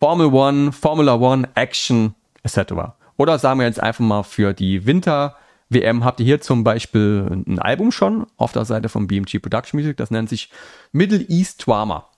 Formel 0.00 0.28
One, 0.28 0.72
Formula 0.72 1.16
One, 1.16 1.48
Action 1.54 2.14
etc. 2.42 2.72
Oder 3.18 3.38
sagen 3.38 3.60
wir 3.60 3.66
jetzt 3.66 3.82
einfach 3.82 4.04
mal 4.04 4.22
für 4.22 4.54
die 4.54 4.86
Winter 4.86 5.36
WM 5.70 6.04
habt 6.04 6.18
ihr 6.18 6.26
hier 6.26 6.40
zum 6.40 6.64
Beispiel 6.64 7.44
ein 7.46 7.60
Album 7.60 7.92
schon 7.92 8.26
auf 8.36 8.52
der 8.52 8.64
Seite 8.64 8.88
von 8.88 9.06
BMG 9.06 9.40
Production 9.40 9.78
Music, 9.78 9.96
das 9.96 10.10
nennt 10.10 10.28
sich 10.28 10.50
Middle 10.90 11.24
East 11.28 11.64
Drama. 11.64 12.08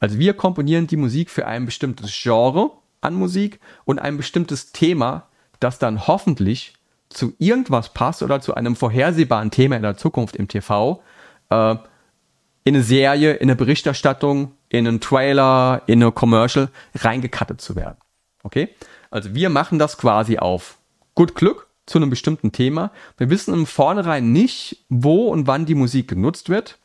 Also 0.00 0.18
wir 0.18 0.34
komponieren 0.34 0.86
die 0.86 0.96
Musik 0.96 1.30
für 1.30 1.46
ein 1.46 1.66
bestimmtes 1.66 2.10
Genre 2.12 2.70
an 3.00 3.14
Musik 3.14 3.60
und 3.84 3.98
ein 3.98 4.16
bestimmtes 4.16 4.72
Thema, 4.72 5.28
das 5.60 5.78
dann 5.78 6.06
hoffentlich 6.06 6.74
zu 7.08 7.34
irgendwas 7.38 7.92
passt 7.92 8.22
oder 8.22 8.40
zu 8.40 8.54
einem 8.54 8.76
vorhersehbaren 8.76 9.50
Thema 9.50 9.76
in 9.76 9.82
der 9.82 9.96
Zukunft 9.96 10.36
im 10.36 10.48
TV, 10.48 11.02
äh, 11.50 11.76
in 12.64 12.74
eine 12.74 12.82
Serie, 12.82 13.34
in 13.34 13.48
eine 13.48 13.56
Berichterstattung, 13.56 14.52
in 14.68 14.86
einen 14.86 15.00
Trailer, 15.00 15.82
in 15.86 16.02
eine 16.02 16.12
Commercial 16.12 16.68
reingekattet 16.96 17.60
zu 17.60 17.76
werden. 17.76 17.96
Okay? 18.42 18.70
Also 19.10 19.34
wir 19.34 19.50
machen 19.50 19.78
das 19.78 19.98
quasi 19.98 20.38
auf 20.38 20.78
gut 21.14 21.34
Glück 21.36 21.68
zu 21.86 21.98
einem 21.98 22.10
bestimmten 22.10 22.50
Thema. 22.50 22.90
Wir 23.16 23.30
wissen 23.30 23.54
im 23.54 23.66
Vornherein 23.66 24.32
nicht, 24.32 24.84
wo 24.88 25.28
und 25.28 25.46
wann 25.46 25.66
die 25.66 25.76
Musik 25.76 26.08
genutzt 26.08 26.48
wird. 26.48 26.78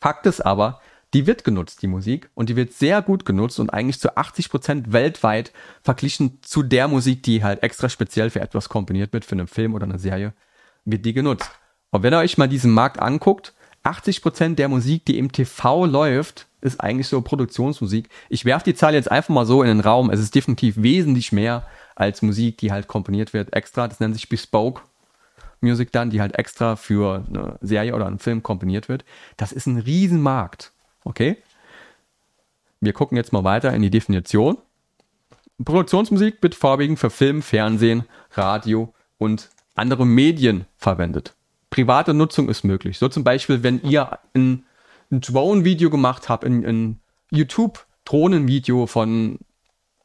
Fakt 0.00 0.26
ist 0.26 0.40
aber, 0.40 0.80
die 1.16 1.26
wird 1.26 1.44
genutzt, 1.44 1.80
die 1.80 1.86
Musik, 1.86 2.28
und 2.34 2.50
die 2.50 2.56
wird 2.56 2.74
sehr 2.74 3.00
gut 3.00 3.24
genutzt 3.24 3.58
und 3.58 3.70
eigentlich 3.70 3.98
zu 3.98 4.18
80 4.18 4.50
Prozent 4.50 4.92
weltweit 4.92 5.50
verglichen 5.80 6.42
zu 6.42 6.62
der 6.62 6.88
Musik, 6.88 7.22
die 7.22 7.42
halt 7.42 7.62
extra 7.62 7.88
speziell 7.88 8.28
für 8.28 8.42
etwas 8.42 8.68
komponiert 8.68 9.14
wird, 9.14 9.24
für 9.24 9.34
einen 9.34 9.46
Film 9.46 9.74
oder 9.74 9.84
eine 9.84 9.98
Serie, 9.98 10.34
wird 10.84 11.06
die 11.06 11.14
genutzt. 11.14 11.50
Und 11.88 12.02
wenn 12.02 12.12
ihr 12.12 12.18
euch 12.18 12.36
mal 12.36 12.48
diesen 12.48 12.70
Markt 12.70 12.98
anguckt, 12.98 13.54
80 13.82 14.20
Prozent 14.20 14.58
der 14.58 14.68
Musik, 14.68 15.06
die 15.06 15.16
im 15.16 15.32
TV 15.32 15.86
läuft, 15.86 16.48
ist 16.60 16.82
eigentlich 16.82 17.08
so 17.08 17.22
Produktionsmusik. 17.22 18.10
Ich 18.28 18.44
werfe 18.44 18.66
die 18.66 18.74
Zahl 18.74 18.92
jetzt 18.92 19.10
einfach 19.10 19.32
mal 19.32 19.46
so 19.46 19.62
in 19.62 19.68
den 19.68 19.80
Raum. 19.80 20.10
Es 20.10 20.20
ist 20.20 20.34
definitiv 20.34 20.74
wesentlich 20.76 21.32
mehr 21.32 21.66
als 21.94 22.20
Musik, 22.20 22.58
die 22.58 22.72
halt 22.72 22.88
komponiert 22.88 23.32
wird 23.32 23.54
extra. 23.54 23.88
Das 23.88 24.00
nennt 24.00 24.14
sich 24.14 24.28
Bespoke 24.28 24.82
Music 25.62 25.92
dann, 25.92 26.10
die 26.10 26.20
halt 26.20 26.38
extra 26.38 26.76
für 26.76 27.24
eine 27.26 27.56
Serie 27.62 27.94
oder 27.94 28.06
einen 28.06 28.18
Film 28.18 28.42
komponiert 28.42 28.90
wird. 28.90 29.06
Das 29.38 29.52
ist 29.52 29.64
ein 29.66 29.78
Riesenmarkt. 29.78 30.72
Okay? 31.06 31.36
Wir 32.80 32.92
gucken 32.92 33.16
jetzt 33.16 33.32
mal 33.32 33.44
weiter 33.44 33.72
in 33.72 33.82
die 33.82 33.90
Definition. 33.90 34.58
Produktionsmusik 35.64 36.42
wird 36.42 36.54
vorwiegend 36.54 36.98
für 36.98 37.10
Film, 37.10 37.40
Fernsehen, 37.42 38.04
Radio 38.32 38.92
und 39.16 39.48
andere 39.74 40.04
Medien 40.04 40.66
verwendet. 40.76 41.34
Private 41.70 42.12
Nutzung 42.12 42.48
ist 42.48 42.64
möglich. 42.64 42.98
So 42.98 43.08
zum 43.08 43.24
Beispiel, 43.24 43.62
wenn 43.62 43.80
ihr 43.82 44.18
ein, 44.34 44.64
ein 45.10 45.20
Drone-Video 45.20 45.90
gemacht 45.90 46.28
habt, 46.28 46.44
ein, 46.44 46.64
ein 46.64 47.00
YouTube-Drohnenvideo 47.30 48.86
von 48.86 49.38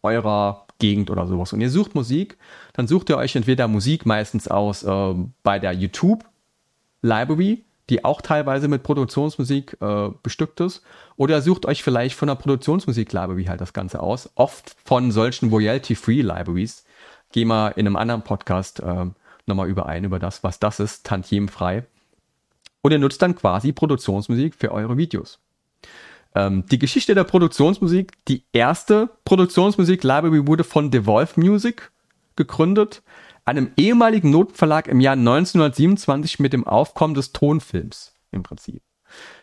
eurer 0.03 0.67
Gegend 0.79 1.09
oder 1.09 1.27
sowas 1.27 1.53
und 1.53 1.61
ihr 1.61 1.69
sucht 1.69 1.93
Musik, 1.93 2.37
dann 2.73 2.87
sucht 2.87 3.09
ihr 3.09 3.17
euch 3.17 3.35
entweder 3.35 3.67
Musik 3.67 4.05
meistens 4.05 4.47
aus 4.47 4.83
äh, 4.83 5.13
bei 5.43 5.59
der 5.59 5.73
YouTube 5.73 6.25
Library 7.01 7.63
die 7.91 8.05
auch 8.05 8.21
teilweise 8.21 8.69
mit 8.69 8.83
Produktionsmusik 8.83 9.77
äh, 9.81 10.09
bestückt 10.23 10.61
ist. 10.61 10.81
Oder 11.17 11.41
sucht 11.41 11.65
euch 11.65 11.83
vielleicht 11.83 12.15
von 12.15 12.29
einer 12.29 12.37
Produktionsmusik-Library 12.37 13.43
halt 13.43 13.59
das 13.59 13.73
Ganze 13.73 13.99
aus. 13.99 14.31
Oft 14.35 14.77
von 14.85 15.11
solchen 15.11 15.49
Royalty-Free-Libraries. 15.49 16.85
Gehen 17.33 17.49
wir 17.49 17.77
in 17.77 17.85
einem 17.85 17.97
anderen 17.97 18.23
Podcast 18.23 18.79
äh, 18.79 19.05
nochmal 19.45 19.67
überein 19.67 20.05
über 20.05 20.19
das, 20.19 20.41
was 20.41 20.57
das 20.57 20.79
ist, 20.79 21.05
tantiemfrei. 21.05 21.85
Und 22.81 22.93
ihr 22.93 22.99
nutzt 22.99 23.21
dann 23.21 23.35
quasi 23.35 23.73
Produktionsmusik 23.73 24.55
für 24.55 24.71
eure 24.71 24.95
Videos. 24.95 25.39
Ähm, 26.33 26.63
die 26.71 26.79
Geschichte 26.79 27.13
der 27.13 27.25
Produktionsmusik, 27.25 28.13
die 28.29 28.45
erste 28.53 29.09
Produktionsmusik-Library 29.25 30.47
wurde 30.47 30.63
von 30.63 30.91
Devolve 30.91 31.37
Music 31.37 31.91
gegründet 32.37 33.03
einem 33.45 33.71
ehemaligen 33.77 34.29
Notenverlag 34.29 34.87
im 34.87 34.99
Jahr 34.99 35.13
1927 35.13 36.39
mit 36.39 36.53
dem 36.53 36.65
Aufkommen 36.65 37.13
des 37.13 37.33
Tonfilms 37.33 38.13
im 38.31 38.43
Prinzip. 38.43 38.81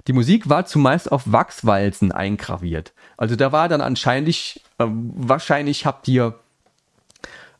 Die 0.07 0.12
Musik 0.12 0.49
war 0.49 0.64
zumeist 0.64 1.12
auf 1.12 1.31
Wachswalzen 1.31 2.12
eingraviert. 2.12 2.95
Also 3.17 3.37
da 3.37 3.52
war 3.52 3.69
dann 3.69 3.81
anscheinend, 3.81 4.28
äh, 4.78 4.87
wahrscheinlich 4.87 5.85
habt 5.85 6.09
ihr 6.09 6.38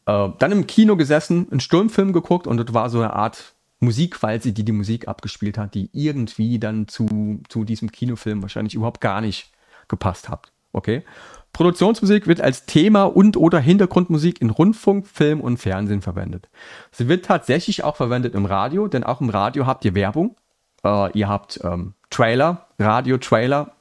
äh, 0.07 0.28
dann 0.38 0.52
im 0.52 0.66
Kino 0.66 0.97
gesessen, 0.97 1.49
einen 1.50 1.61
Sturmfilm 1.61 2.12
geguckt 2.12 2.47
und 2.47 2.57
das 2.57 2.73
war 2.73 2.88
so 2.88 2.99
eine 2.99 3.12
Art 3.12 3.54
Musikwalze, 3.80 4.52
die 4.52 4.64
die 4.64 4.73
Musik 4.73 5.07
abgespielt 5.07 5.59
hat, 5.59 5.75
die 5.75 5.90
irgendwie 5.92 6.59
dann 6.59 6.88
zu, 6.88 7.40
zu 7.49 7.64
diesem 7.64 7.92
Kinofilm 7.92 8.42
wahrscheinlich 8.42 8.75
überhaupt 8.75 9.00
gar 9.00 9.21
nicht 9.21 9.52
gepasst 9.87 10.28
hat. 10.28 10.50
Okay? 10.73 11.04
Produktionsmusik 11.52 12.26
wird 12.26 12.40
als 12.40 12.67
Thema 12.67 13.05
und 13.05 13.37
oder 13.37 13.59
Hintergrundmusik 13.59 14.40
in 14.40 14.50
Rundfunk, 14.50 15.07
Film 15.07 15.40
und 15.40 15.57
Fernsehen 15.59 16.02
verwendet. 16.02 16.49
Sie 16.93 17.09
wird 17.09 17.25
tatsächlich 17.25 17.85
auch 17.85 17.97
verwendet 17.97 18.35
im 18.35 18.45
Radio, 18.45 18.87
denn 18.87 19.05
auch 19.05 19.21
im 19.21 19.31
Radio 19.31 19.67
habt 19.67 19.85
ihr 19.85 19.95
Werbung. 19.95 20.37
Äh, 20.85 21.11
ihr 21.19 21.28
habt 21.28 21.61
ähm, 21.64 21.95
Trailer, 22.11 22.67
Radio-Trailer, 22.78 23.73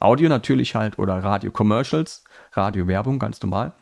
Audio 0.00 0.28
natürlich 0.28 0.74
halt 0.74 0.98
oder 0.98 1.22
Radio-Commercials, 1.22 2.24
Radio-Werbung, 2.52 3.18
ganz 3.18 3.40
normal. 3.42 3.72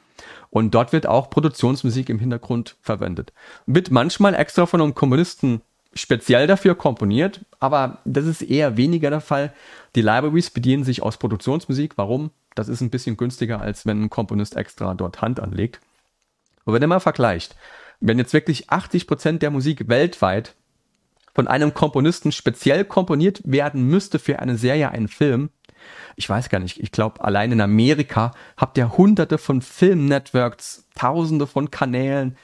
Und 0.51 0.75
dort 0.75 0.93
wird 0.93 1.07
auch 1.07 1.31
Produktionsmusik 1.31 2.09
im 2.09 2.19
Hintergrund 2.19 2.77
verwendet. 2.81 3.33
Wird 3.67 3.91
manchmal 3.91 4.35
extra 4.35 4.67
von 4.67 4.81
einem 4.81 4.95
Komponisten 4.95 5.63
speziell 5.95 6.47
dafür 6.47 6.75
komponiert, 6.75 7.45
aber 7.61 7.99
das 8.05 8.27
ist 8.27 8.43
eher 8.43 8.77
weniger 8.77 9.11
der 9.11 9.21
Fall. 9.21 9.53
Die 9.95 10.03
Libraries 10.03 10.51
bedienen 10.51 10.85
sich 10.85 11.03
aus 11.03 11.19
Produktionsmusik. 11.19 11.99
Warum? 11.99 12.31
Das 12.55 12.69
ist 12.69 12.81
ein 12.81 12.91
bisschen 12.91 13.17
günstiger, 13.17 13.61
als 13.61 13.87
wenn 13.87 14.03
ein 14.03 14.11
Komponist 14.11 14.57
extra 14.57 14.95
dort 14.95 15.23
Hand 15.23 15.41
anlegt. 15.41 15.81
Und 16.65 16.75
wenn 16.75 16.83
ihr 16.83 16.89
mal 16.89 17.01
vergleicht, 17.01 17.57
wenn 18.01 18.19
jetzt 18.19 18.33
wirklich 18.33 18.71
80 18.71 19.07
Prozent 19.07 19.43
der 19.43 19.51
Musik 19.51 19.89
weltweit 19.89 20.55
von 21.35 21.49
einem 21.49 21.73
Komponisten 21.73 22.31
speziell 22.31 22.85
komponiert 22.85 23.41
werden 23.45 23.87
müsste 23.87 24.19
für 24.19 24.39
eine 24.39 24.59
Serie, 24.59 24.91
einen 24.91 25.09
Film, 25.09 25.51
ich 26.15 26.29
weiß 26.29 26.49
gar 26.49 26.59
nicht, 26.59 26.79
ich 26.79 26.93
glaube, 26.93 27.25
allein 27.25 27.53
in 27.53 27.61
Amerika 27.61 28.33
habt 28.57 28.77
ihr 28.77 28.97
hunderte 28.97 29.39
von 29.39 29.63
Filmnetworks, 29.63 30.89
tausende 30.95 31.47
von 31.47 31.71
Kanälen, 31.71 32.37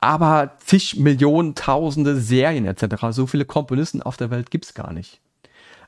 aber 0.00 0.56
zig 0.64 0.96
Millionen, 0.96 1.54
tausende 1.54 2.16
Serien 2.16 2.66
etc. 2.66 3.06
So 3.10 3.26
viele 3.26 3.44
Komponisten 3.44 4.02
auf 4.02 4.16
der 4.16 4.30
Welt 4.30 4.50
gibt's 4.50 4.74
gar 4.74 4.92
nicht 4.92 5.20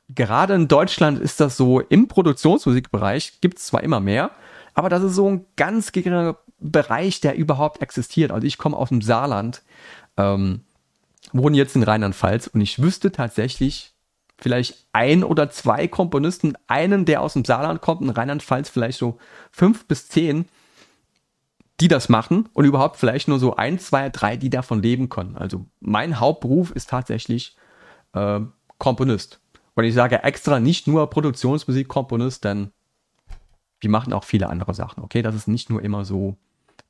gerade 0.09 0.55
in 0.55 0.69
Deutschland 0.69 1.19
ist 1.19 1.41
das 1.41 1.57
so, 1.57 1.81
im 1.81 2.09
Produktionsmusikbereich 2.09 3.41
gibt 3.41 3.59
es 3.59 3.67
zwar 3.67 3.83
immer 3.83 4.01
mehr, 4.01 4.31
aber 4.75 4.89
das 4.89 5.03
ist 5.03 5.15
so 5.15 5.29
ein 5.29 5.47
ganz 5.57 5.93
geringer 5.93 6.37
Bereich, 6.59 7.21
der 7.21 7.37
überhaupt 7.37 7.83
existiert. 7.83 8.31
Also 8.31 8.47
ich 8.47 8.59
komme 8.59 8.77
aus 8.77 8.91
dem 8.91 9.03
Saarland, 9.03 9.63
ähm, 10.17 10.61
wohne 11.33 11.57
jetzt 11.57 11.77
in 11.77 11.83
Rheinland-Pfalz 11.83 12.47
und 12.47 12.61
ich 12.61 12.81
wüsste 12.81 13.13
tatsächlich 13.13 13.93
vielleicht 14.39 14.87
ein 14.93 15.25
oder 15.25 15.51
zwei 15.51 15.89
Komponisten, 15.89 16.57
einen, 16.67 17.05
der 17.05 17.23
aus 17.23 17.33
dem 17.33 17.45
Saarland 17.45 17.81
kommt, 17.81 18.03
in 18.03 18.11
Rheinland-Pfalz 18.11 18.69
vielleicht 18.69 18.99
so 18.99 19.19
fünf 19.51 19.87
bis 19.87 20.09
zehn, 20.09 20.47
die 21.81 21.89
das 21.89 22.09
machen 22.09 22.49
und 22.53 22.65
überhaupt 22.65 22.97
vielleicht 22.97 23.29
nur 23.29 23.39
so 23.39 23.57
ein, 23.57 23.79
zwei, 23.79 24.09
drei, 24.09 24.37
die 24.37 24.51
davon 24.51 24.83
leben 24.83 25.09
können. 25.09 25.37
Also 25.37 25.67
mein 25.81 26.21
Hauptberuf 26.21 26.71
ist 26.71 26.91
tatsächlich 26.91 27.57
äh, 28.15 28.41
Komponist. 28.79 29.41
Und 29.77 29.85
ich 29.85 29.95
sage 29.95 30.23
extra 30.25 30.59
nicht 30.59 30.87
nur 30.87 31.09
Produktionsmusikkomponist, 31.09 32.43
denn 32.45 32.73
wir 33.79 33.91
machen 33.91 34.13
auch 34.15 34.25
viele 34.25 34.49
andere 34.49 34.75
Sachen. 34.75 35.05
Okay, 35.05 35.21
das 35.23 35.35
ist 35.35 35.49
nicht 35.49 35.69
nur 35.69 35.83
immer 35.83 36.05
so 36.05 36.37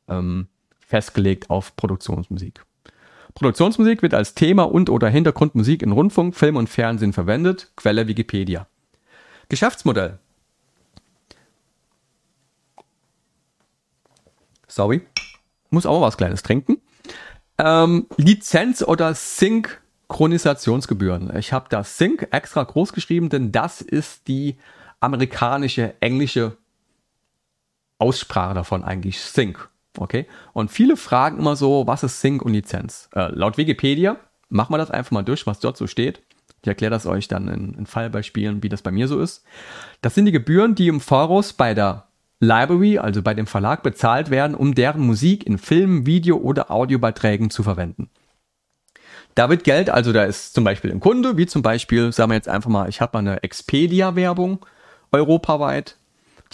ähm, 0.09 0.47
festgelegt 0.79 1.51
auf 1.51 1.75
Produktionsmusik. 1.75 2.65
Produktionsmusik 3.35 4.03
wird 4.03 4.15
als 4.15 4.35
Thema 4.35 4.63
und 4.63 4.89
oder 4.89 5.09
Hintergrundmusik 5.09 5.83
in 5.83 5.93
Rundfunk, 5.93 6.37
Film 6.37 6.57
und 6.57 6.69
Fernsehen 6.69 7.13
verwendet. 7.13 7.73
Quelle 7.77 8.07
Wikipedia. 8.07 8.69
Geschäftsmodell. 9.49 10.19
Sorry. 14.69 15.03
Muss 15.71 15.87
auch 15.87 16.01
mal 16.01 16.07
was 16.07 16.17
Kleines 16.17 16.45
trinken. 16.45 16.81
Ähm, 17.59 18.07
Lizenz 18.17 18.83
oder 18.83 19.15
Sync 19.15 19.83
Chronisationsgebühren. 20.09 21.37
Ich 21.37 21.53
habe 21.53 21.67
das 21.69 21.99
Sync 21.99 22.29
extra 22.31 22.63
groß 22.63 22.93
geschrieben, 22.93 23.29
denn 23.29 23.53
das 23.53 23.81
ist 23.81 24.29
die 24.29 24.57
amerikanische, 25.01 25.95
englische 26.01 26.57
Aussprache 27.99 28.55
davon 28.55 28.85
eigentlich 28.85 29.21
Sync. 29.21 29.69
Okay? 29.99 30.27
Und 30.53 30.71
viele 30.71 30.97
fragen 30.97 31.39
immer 31.39 31.57
so, 31.57 31.87
was 31.87 32.03
ist 32.03 32.21
Sync 32.21 32.43
und 32.43 32.53
Lizenz? 32.53 33.09
Äh, 33.15 33.29
laut 33.33 33.57
Wikipedia, 33.57 34.17
machen 34.49 34.73
wir 34.73 34.79
das 34.79 34.91
einfach 34.91 35.13
mal 35.13 35.23
durch, 35.23 35.47
was 35.47 35.61
dort 35.61 35.77
so 35.77 35.87
steht. 35.87 36.23
Ich 36.63 36.69
erkläre 36.69 36.91
das 36.91 37.07
euch 37.07 37.29
dann 37.29 37.49
in, 37.49 37.75
in 37.75 37.87
Fallbeispielen, 37.87 38.63
wie 38.63 38.69
das 38.69 38.83
bei 38.83 38.91
mir 38.91 39.09
so 39.09 39.21
ist. 39.21 39.45
Das 40.03 40.15
sind 40.15 40.27
die 40.27 40.33
Gebühren, 40.33 40.75
die 40.75 40.89
im 40.89 41.01
Voraus 41.01 41.53
bei 41.53 41.75
der 41.75 42.07
Library, 42.41 42.99
also 42.99 43.23
bei 43.23 43.35
dem 43.35 43.47
Verlag, 43.47 43.83
bezahlt 43.83 44.31
werden, 44.31 44.55
um 44.55 44.75
deren 44.75 45.01
Musik 45.01 45.47
in 45.47 45.59
Filmen, 45.59 46.07
Video 46.07 46.37
oder 46.37 46.71
Audiobeiträgen 46.71 47.51
zu 47.51 47.63
verwenden. 47.63 48.11
Da 49.37 49.51
wird 49.51 49.65
Geld, 49.65 49.91
also 49.91 50.15
da 50.15 50.25
ist 50.25 50.55
zum 50.55 50.65
Beispiel 50.65 50.91
ein 50.91 50.99
Kunde, 50.99 51.37
wie 51.37 51.45
zum 51.45 51.61
Beispiel, 51.61 52.11
sagen 52.11 52.31
wir 52.31 52.37
jetzt 52.37 52.49
einfach 52.49 52.71
mal, 52.71 52.89
ich 52.89 53.03
habe 53.03 53.11
mal 53.13 53.19
eine 53.19 53.43
Expedia-Werbung 53.43 54.65
europaweit, 55.13 55.99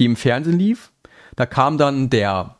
die 0.01 0.05
im 0.05 0.17
Fernsehen 0.17 0.59
lief. 0.59 0.91
Da 1.37 1.47
kam 1.47 1.79
dann 1.79 2.11
der 2.11 2.57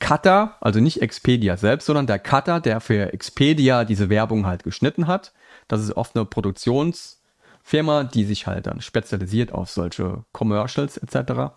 Cutter, 0.00 0.56
also 0.60 0.80
nicht 0.80 1.00
Expedia 1.02 1.56
selbst, 1.56 1.86
sondern 1.86 2.08
der 2.08 2.18
Cutter, 2.18 2.58
der 2.58 2.80
für 2.80 3.12
Expedia 3.12 3.84
diese 3.84 4.10
Werbung 4.10 4.44
halt 4.44 4.64
geschnitten 4.64 5.06
hat. 5.06 5.32
Das 5.68 5.80
ist 5.80 5.96
oft 5.96 6.16
eine 6.16 6.24
Produktionsfirma, 6.24 8.02
die 8.02 8.24
sich 8.24 8.48
halt 8.48 8.66
dann 8.66 8.80
spezialisiert 8.80 9.52
auf 9.52 9.70
solche 9.70 10.24
Commercials 10.32 10.96
etc. 10.96 11.30
Und 11.30 11.52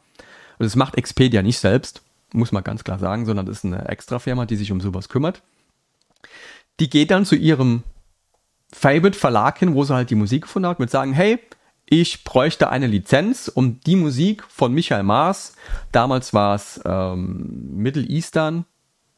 das 0.60 0.76
macht 0.76 0.98
Expedia 0.98 1.42
nicht 1.42 1.58
selbst, 1.58 2.04
muss 2.32 2.52
man 2.52 2.64
ganz 2.64 2.84
klar 2.84 3.00
sagen, 3.00 3.26
sondern 3.26 3.48
das 3.48 3.58
ist 3.58 3.66
eine 3.66 3.88
Extra-Firma, 3.88 4.46
die 4.46 4.56
sich 4.56 4.72
um 4.72 4.82
sowas 4.82 5.10
kümmert. 5.10 5.42
Die 6.80 6.92
geht 6.92 7.10
dann 7.10 7.26
zu 7.26 7.36
ihrem 7.36 7.82
Favorite 8.74 9.18
Verlag 9.18 9.60
hin, 9.60 9.76
wo 9.76 9.84
sie 9.84 9.94
halt 9.94 10.10
die 10.10 10.16
Musik 10.16 10.44
gefunden 10.44 10.68
hat, 10.68 10.80
mit 10.80 10.90
sagen, 10.90 11.14
hey, 11.14 11.40
ich 11.86 12.24
bräuchte 12.24 12.70
eine 12.70 12.88
Lizenz, 12.88 13.52
um 13.54 13.80
die 13.82 13.96
Musik 13.96 14.44
von 14.50 14.74
Michael 14.74 15.04
Maas, 15.04 15.56
damals 15.92 16.34
war 16.34 16.56
es 16.56 16.82
ähm, 16.86 17.76
Middle 17.76 18.04
Eastern, 18.04 18.66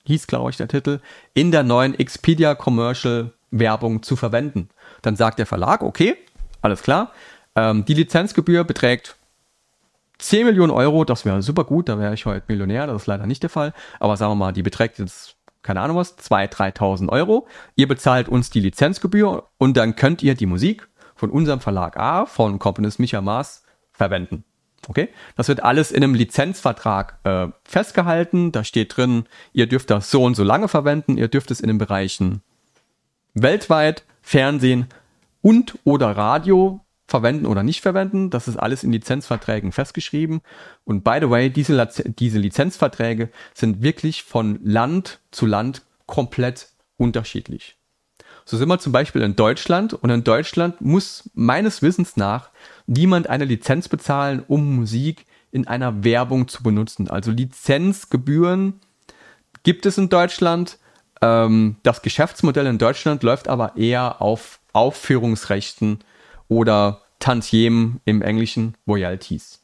hieß 0.05 0.27
glaube 0.27 0.49
ich 0.49 0.57
der 0.57 0.67
Titel, 0.67 0.99
in 1.33 1.51
der 1.51 1.63
neuen 1.63 1.97
Expedia 1.97 2.55
Commercial 2.55 3.31
Werbung 3.51 4.03
zu 4.03 4.15
verwenden. 4.15 4.69
Dann 5.01 5.15
sagt 5.15 5.39
der 5.39 5.45
Verlag, 5.45 5.83
okay, 5.83 6.17
alles 6.61 6.81
klar, 6.81 7.11
ähm, 7.55 7.85
die 7.85 7.93
Lizenzgebühr 7.93 8.63
beträgt 8.63 9.15
10 10.17 10.45
Millionen 10.45 10.71
Euro, 10.71 11.05
das 11.05 11.25
wäre 11.25 11.41
super 11.41 11.63
gut, 11.63 11.89
da 11.89 11.99
wäre 11.99 12.13
ich 12.13 12.25
heute 12.25 12.45
Millionär, 12.47 12.87
das 12.87 13.03
ist 13.03 13.07
leider 13.07 13.25
nicht 13.25 13.43
der 13.43 13.49
Fall, 13.49 13.73
aber 13.99 14.17
sagen 14.17 14.31
wir 14.31 14.35
mal, 14.35 14.51
die 14.51 14.63
beträgt 14.63 14.99
jetzt, 14.99 15.35
keine 15.65 15.81
Ahnung 15.81 15.97
was, 15.97 16.17
2.000, 16.17 16.75
3.000 16.77 17.09
Euro. 17.09 17.47
Ihr 17.75 17.87
bezahlt 17.87 18.29
uns 18.29 18.49
die 18.49 18.61
Lizenzgebühr 18.61 19.49
und 19.57 19.75
dann 19.75 19.95
könnt 19.95 20.23
ihr 20.23 20.35
die 20.35 20.45
Musik 20.45 20.87
von 21.15 21.31
unserem 21.31 21.59
Verlag 21.59 21.97
A, 21.97 22.25
von 22.25 22.59
Komponist 22.59 22.99
Micha 22.99 23.21
Maas, 23.21 23.63
verwenden. 23.91 24.43
Okay? 24.87 25.09
Das 25.35 25.47
wird 25.47 25.63
alles 25.63 25.91
in 25.91 26.03
einem 26.03 26.13
Lizenzvertrag 26.13 27.17
äh, 27.23 27.47
festgehalten. 27.63 28.51
Da 28.51 28.63
steht 28.63 28.95
drin, 28.95 29.25
ihr 29.51 29.67
dürft 29.67 29.89
das 29.89 30.11
so 30.11 30.23
und 30.23 30.35
so 30.35 30.43
lange 30.43 30.67
verwenden. 30.67 31.17
Ihr 31.17 31.27
dürft 31.27 31.49
es 31.51 31.59
in 31.59 31.67
den 31.67 31.79
Bereichen 31.79 32.41
weltweit, 33.33 34.05
Fernsehen 34.21 34.87
und 35.41 35.77
oder 35.83 36.15
Radio 36.15 36.84
verwenden 37.07 37.45
oder 37.45 37.63
nicht 37.63 37.81
verwenden. 37.81 38.29
Das 38.29 38.47
ist 38.47 38.57
alles 38.57 38.83
in 38.83 38.91
Lizenzverträgen 38.91 39.71
festgeschrieben. 39.71 40.41
Und 40.83 41.03
by 41.03 41.17
the 41.21 41.29
way, 41.29 41.49
diese, 41.49 41.87
diese 42.05 42.39
Lizenzverträge 42.39 43.29
sind 43.53 43.81
wirklich 43.81 44.23
von 44.23 44.59
Land 44.63 45.19
zu 45.31 45.45
Land 45.45 45.83
komplett 46.07 46.69
unterschiedlich. 46.97 47.77
So 48.45 48.57
sind 48.57 48.69
wir 48.69 48.79
zum 48.79 48.91
Beispiel 48.91 49.21
in 49.21 49.35
Deutschland 49.35 49.93
und 49.93 50.09
in 50.11 50.23
Deutschland 50.23 50.79
muss 50.79 51.29
meines 51.33 51.81
Wissens 51.81 52.15
nach 52.15 52.51
niemand 52.85 53.27
eine 53.27 53.45
Lizenz 53.45 53.89
bezahlen, 53.89 54.43
um 54.47 54.75
Musik 54.75 55.25
in 55.51 55.67
einer 55.67 56.03
Werbung 56.03 56.47
zu 56.47 56.61
benutzen. 56.61 57.09
Also 57.09 57.31
Lizenzgebühren 57.31 58.81
gibt 59.63 59.85
es 59.87 59.97
in 59.97 60.09
Deutschland. 60.09 60.77
Ähm, 61.21 61.77
das 61.81 62.03
Geschäftsmodell 62.03 62.67
in 62.67 62.77
Deutschland 62.77 63.23
läuft 63.23 63.47
aber 63.47 63.77
eher 63.77 64.21
auf 64.21 64.59
Aufführungsrechten 64.73 65.99
oder 66.47 67.01
Tantiemen 67.19 68.01
im 68.05 68.21
Englischen 68.21 68.75
Royalties. 68.87 69.61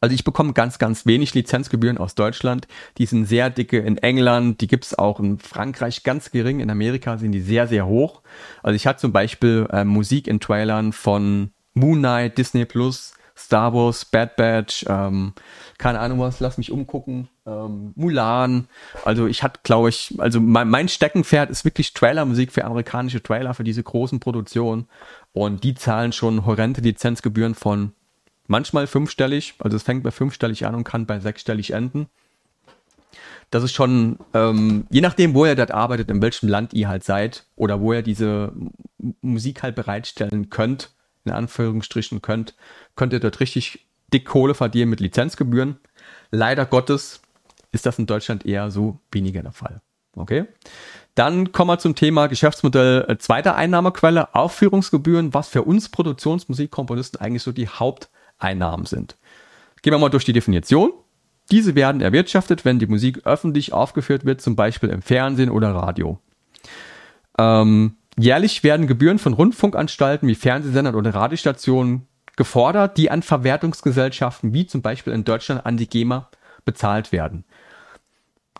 Also 0.00 0.14
ich 0.14 0.24
bekomme 0.24 0.54
ganz, 0.54 0.78
ganz 0.78 1.04
wenig 1.04 1.34
Lizenzgebühren 1.34 1.98
aus 1.98 2.14
Deutschland. 2.14 2.66
Die 2.96 3.04
sind 3.04 3.26
sehr 3.26 3.50
dicke 3.50 3.78
in 3.78 3.98
England, 3.98 4.62
die 4.62 4.66
gibt 4.66 4.86
es 4.86 4.98
auch 4.98 5.20
in 5.20 5.38
Frankreich 5.38 6.04
ganz 6.04 6.30
gering, 6.30 6.60
in 6.60 6.70
Amerika 6.70 7.18
sind 7.18 7.32
die 7.32 7.42
sehr, 7.42 7.66
sehr 7.68 7.86
hoch. 7.86 8.22
Also 8.62 8.76
ich 8.76 8.86
hatte 8.86 9.00
zum 9.00 9.12
Beispiel 9.12 9.66
äh, 9.70 9.84
Musik 9.84 10.26
in 10.26 10.40
Trailern 10.40 10.94
von 10.94 11.50
Moon 11.74 11.98
Knight, 11.98 12.38
Disney 12.38 12.64
Plus, 12.64 13.12
Star 13.40 13.72
Wars, 13.72 14.04
Bad 14.04 14.36
Batch, 14.36 14.84
ähm, 14.88 15.32
keine 15.78 15.98
Ahnung 15.98 16.20
was, 16.20 16.40
lass 16.40 16.58
mich 16.58 16.70
umgucken, 16.70 17.28
ähm, 17.46 17.92
Mulan. 17.96 18.68
Also 19.04 19.26
ich 19.26 19.42
hatte, 19.42 19.60
glaube 19.62 19.88
ich, 19.88 20.14
also 20.18 20.40
mein, 20.40 20.68
mein 20.68 20.88
Steckenpferd 20.88 21.50
ist 21.50 21.64
wirklich 21.64 21.94
Trailermusik 21.94 22.52
für 22.52 22.64
amerikanische 22.64 23.22
Trailer, 23.22 23.54
für 23.54 23.64
diese 23.64 23.82
großen 23.82 24.20
Produktionen. 24.20 24.86
Und 25.32 25.64
die 25.64 25.74
zahlen 25.74 26.12
schon 26.12 26.44
horrende 26.44 26.80
Lizenzgebühren 26.80 27.54
von 27.54 27.92
manchmal 28.46 28.86
fünfstellig, 28.86 29.54
also 29.60 29.76
es 29.76 29.84
fängt 29.84 30.02
bei 30.02 30.10
fünfstellig 30.10 30.66
an 30.66 30.74
und 30.74 30.84
kann 30.84 31.06
bei 31.06 31.20
sechsstellig 31.20 31.72
enden. 31.72 32.08
Das 33.50 33.64
ist 33.64 33.72
schon, 33.72 34.18
ähm, 34.34 34.86
je 34.90 35.00
nachdem, 35.00 35.34
wo 35.34 35.44
ihr 35.44 35.56
dort 35.56 35.72
arbeitet, 35.72 36.10
in 36.10 36.22
welchem 36.22 36.48
Land 36.48 36.72
ihr 36.72 36.88
halt 36.88 37.04
seid 37.04 37.46
oder 37.56 37.80
wo 37.80 37.92
ihr 37.92 38.02
diese 38.02 38.52
Musik 39.22 39.62
halt 39.62 39.74
bereitstellen 39.74 40.50
könnt, 40.50 40.90
in 41.24 41.32
Anführungsstrichen 41.32 42.22
könnt, 42.22 42.54
könnt 42.96 43.12
ihr 43.12 43.20
dort 43.20 43.40
richtig 43.40 43.86
dick 44.12 44.26
Kohle 44.26 44.54
verdienen 44.54 44.90
mit 44.90 45.00
Lizenzgebühren. 45.00 45.78
Leider 46.30 46.66
Gottes 46.66 47.20
ist 47.72 47.86
das 47.86 47.98
in 47.98 48.06
Deutschland 48.06 48.46
eher 48.46 48.70
so 48.70 48.98
weniger 49.12 49.42
der 49.42 49.52
Fall. 49.52 49.80
Okay? 50.16 50.46
Dann 51.14 51.52
kommen 51.52 51.70
wir 51.70 51.78
zum 51.78 51.94
Thema 51.94 52.26
Geschäftsmodell 52.26 53.04
äh, 53.08 53.18
zweiter 53.18 53.54
Einnahmequelle, 53.54 54.34
Aufführungsgebühren, 54.34 55.34
was 55.34 55.48
für 55.48 55.62
uns 55.62 55.88
Produktionsmusikkomponisten 55.88 57.20
eigentlich 57.20 57.42
so 57.42 57.52
die 57.52 57.68
Haupteinnahmen 57.68 58.86
sind. 58.86 59.16
Gehen 59.82 59.92
wir 59.92 59.98
mal 59.98 60.08
durch 60.08 60.24
die 60.24 60.32
Definition. 60.32 60.92
Diese 61.50 61.74
werden 61.74 62.00
erwirtschaftet, 62.00 62.64
wenn 62.64 62.78
die 62.78 62.86
Musik 62.86 63.26
öffentlich 63.26 63.72
aufgeführt 63.72 64.24
wird, 64.24 64.40
zum 64.40 64.56
Beispiel 64.56 64.88
im 64.88 65.02
Fernsehen 65.02 65.50
oder 65.50 65.74
Radio. 65.74 66.20
Ähm, 67.38 67.96
jährlich 68.22 68.62
werden 68.62 68.86
Gebühren 68.86 69.18
von 69.18 69.32
Rundfunkanstalten 69.32 70.28
wie 70.28 70.34
Fernsehsendern 70.34 70.94
oder 70.94 71.14
Radiostationen 71.14 72.06
gefordert, 72.36 72.96
die 72.96 73.10
an 73.10 73.22
Verwertungsgesellschaften 73.22 74.54
wie 74.54 74.66
zum 74.66 74.82
Beispiel 74.82 75.12
in 75.12 75.24
Deutschland 75.24 75.66
an 75.66 75.76
die 75.76 75.88
GEMA 75.88 76.28
bezahlt 76.64 77.12
werden. 77.12 77.44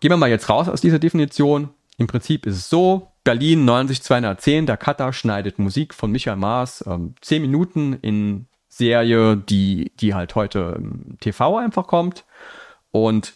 Gehen 0.01 0.11
wir 0.11 0.17
mal 0.17 0.31
jetzt 0.31 0.49
raus 0.49 0.69
aus 0.69 0.81
dieser 0.81 0.99
Definition. 0.99 1.71
Im 1.99 2.07
Prinzip 2.07 2.47
ist 2.47 2.57
es 2.57 2.71
so, 2.71 3.09
Berlin 3.25 3.65
90210, 3.65 4.67
der 4.67 4.77
Cutter 4.79 5.13
schneidet 5.13 5.59
Musik 5.59 5.93
von 5.93 6.11
Michael 6.11 6.37
Maas, 6.37 6.85
ähm, 6.87 7.15
10 7.21 7.43
Minuten 7.43 7.93
in 8.01 8.47
Serie, 8.69 9.37
die, 9.37 9.93
die 10.01 10.15
halt 10.15 10.35
heute 10.35 10.77
im 10.79 11.19
TV 11.21 11.59
einfach 11.59 11.87
kommt. 11.87 12.25
Und 12.93 13.35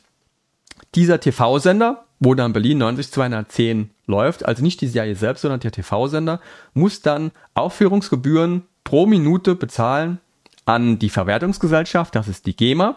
dieser 0.94 1.20
TV-Sender, 1.20 2.06
wo 2.18 2.34
dann 2.34 2.52
Berlin 2.52 2.78
90210 2.78 3.90
läuft, 4.06 4.44
also 4.44 4.62
nicht 4.62 4.80
die 4.80 4.86
Serie 4.86 5.16
selbst, 5.16 5.42
sondern 5.42 5.60
der 5.60 5.72
TV-Sender, 5.72 6.40
muss 6.74 7.02
dann 7.02 7.32
Aufführungsgebühren 7.54 8.62
pro 8.84 9.06
Minute 9.06 9.54
bezahlen 9.54 10.20
an 10.66 10.98
die 10.98 11.10
Verwertungsgesellschaft, 11.10 12.14
das 12.14 12.28
ist 12.28 12.46
die 12.46 12.56
GEMA. 12.56 12.96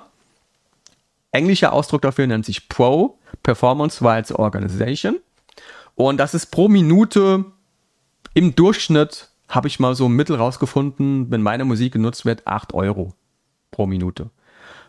Englischer 1.31 1.73
Ausdruck 1.73 2.01
dafür 2.01 2.27
nennt 2.27 2.45
sich 2.45 2.69
Pro, 2.69 3.17
Performance 3.43 4.03
Rights 4.03 4.31
Organization. 4.31 5.19
Und 5.95 6.17
das 6.17 6.33
ist 6.33 6.47
pro 6.47 6.67
Minute 6.67 7.45
im 8.33 8.55
Durchschnitt, 8.55 9.29
habe 9.49 9.67
ich 9.67 9.79
mal 9.79 9.95
so 9.95 10.05
ein 10.05 10.13
Mittel 10.13 10.35
rausgefunden, 10.35 11.31
wenn 11.31 11.41
meine 11.41 11.65
Musik 11.65 11.93
genutzt 11.93 12.25
wird, 12.25 12.45
8 12.45 12.73
Euro 12.73 13.13
pro 13.71 13.87
Minute. 13.87 14.29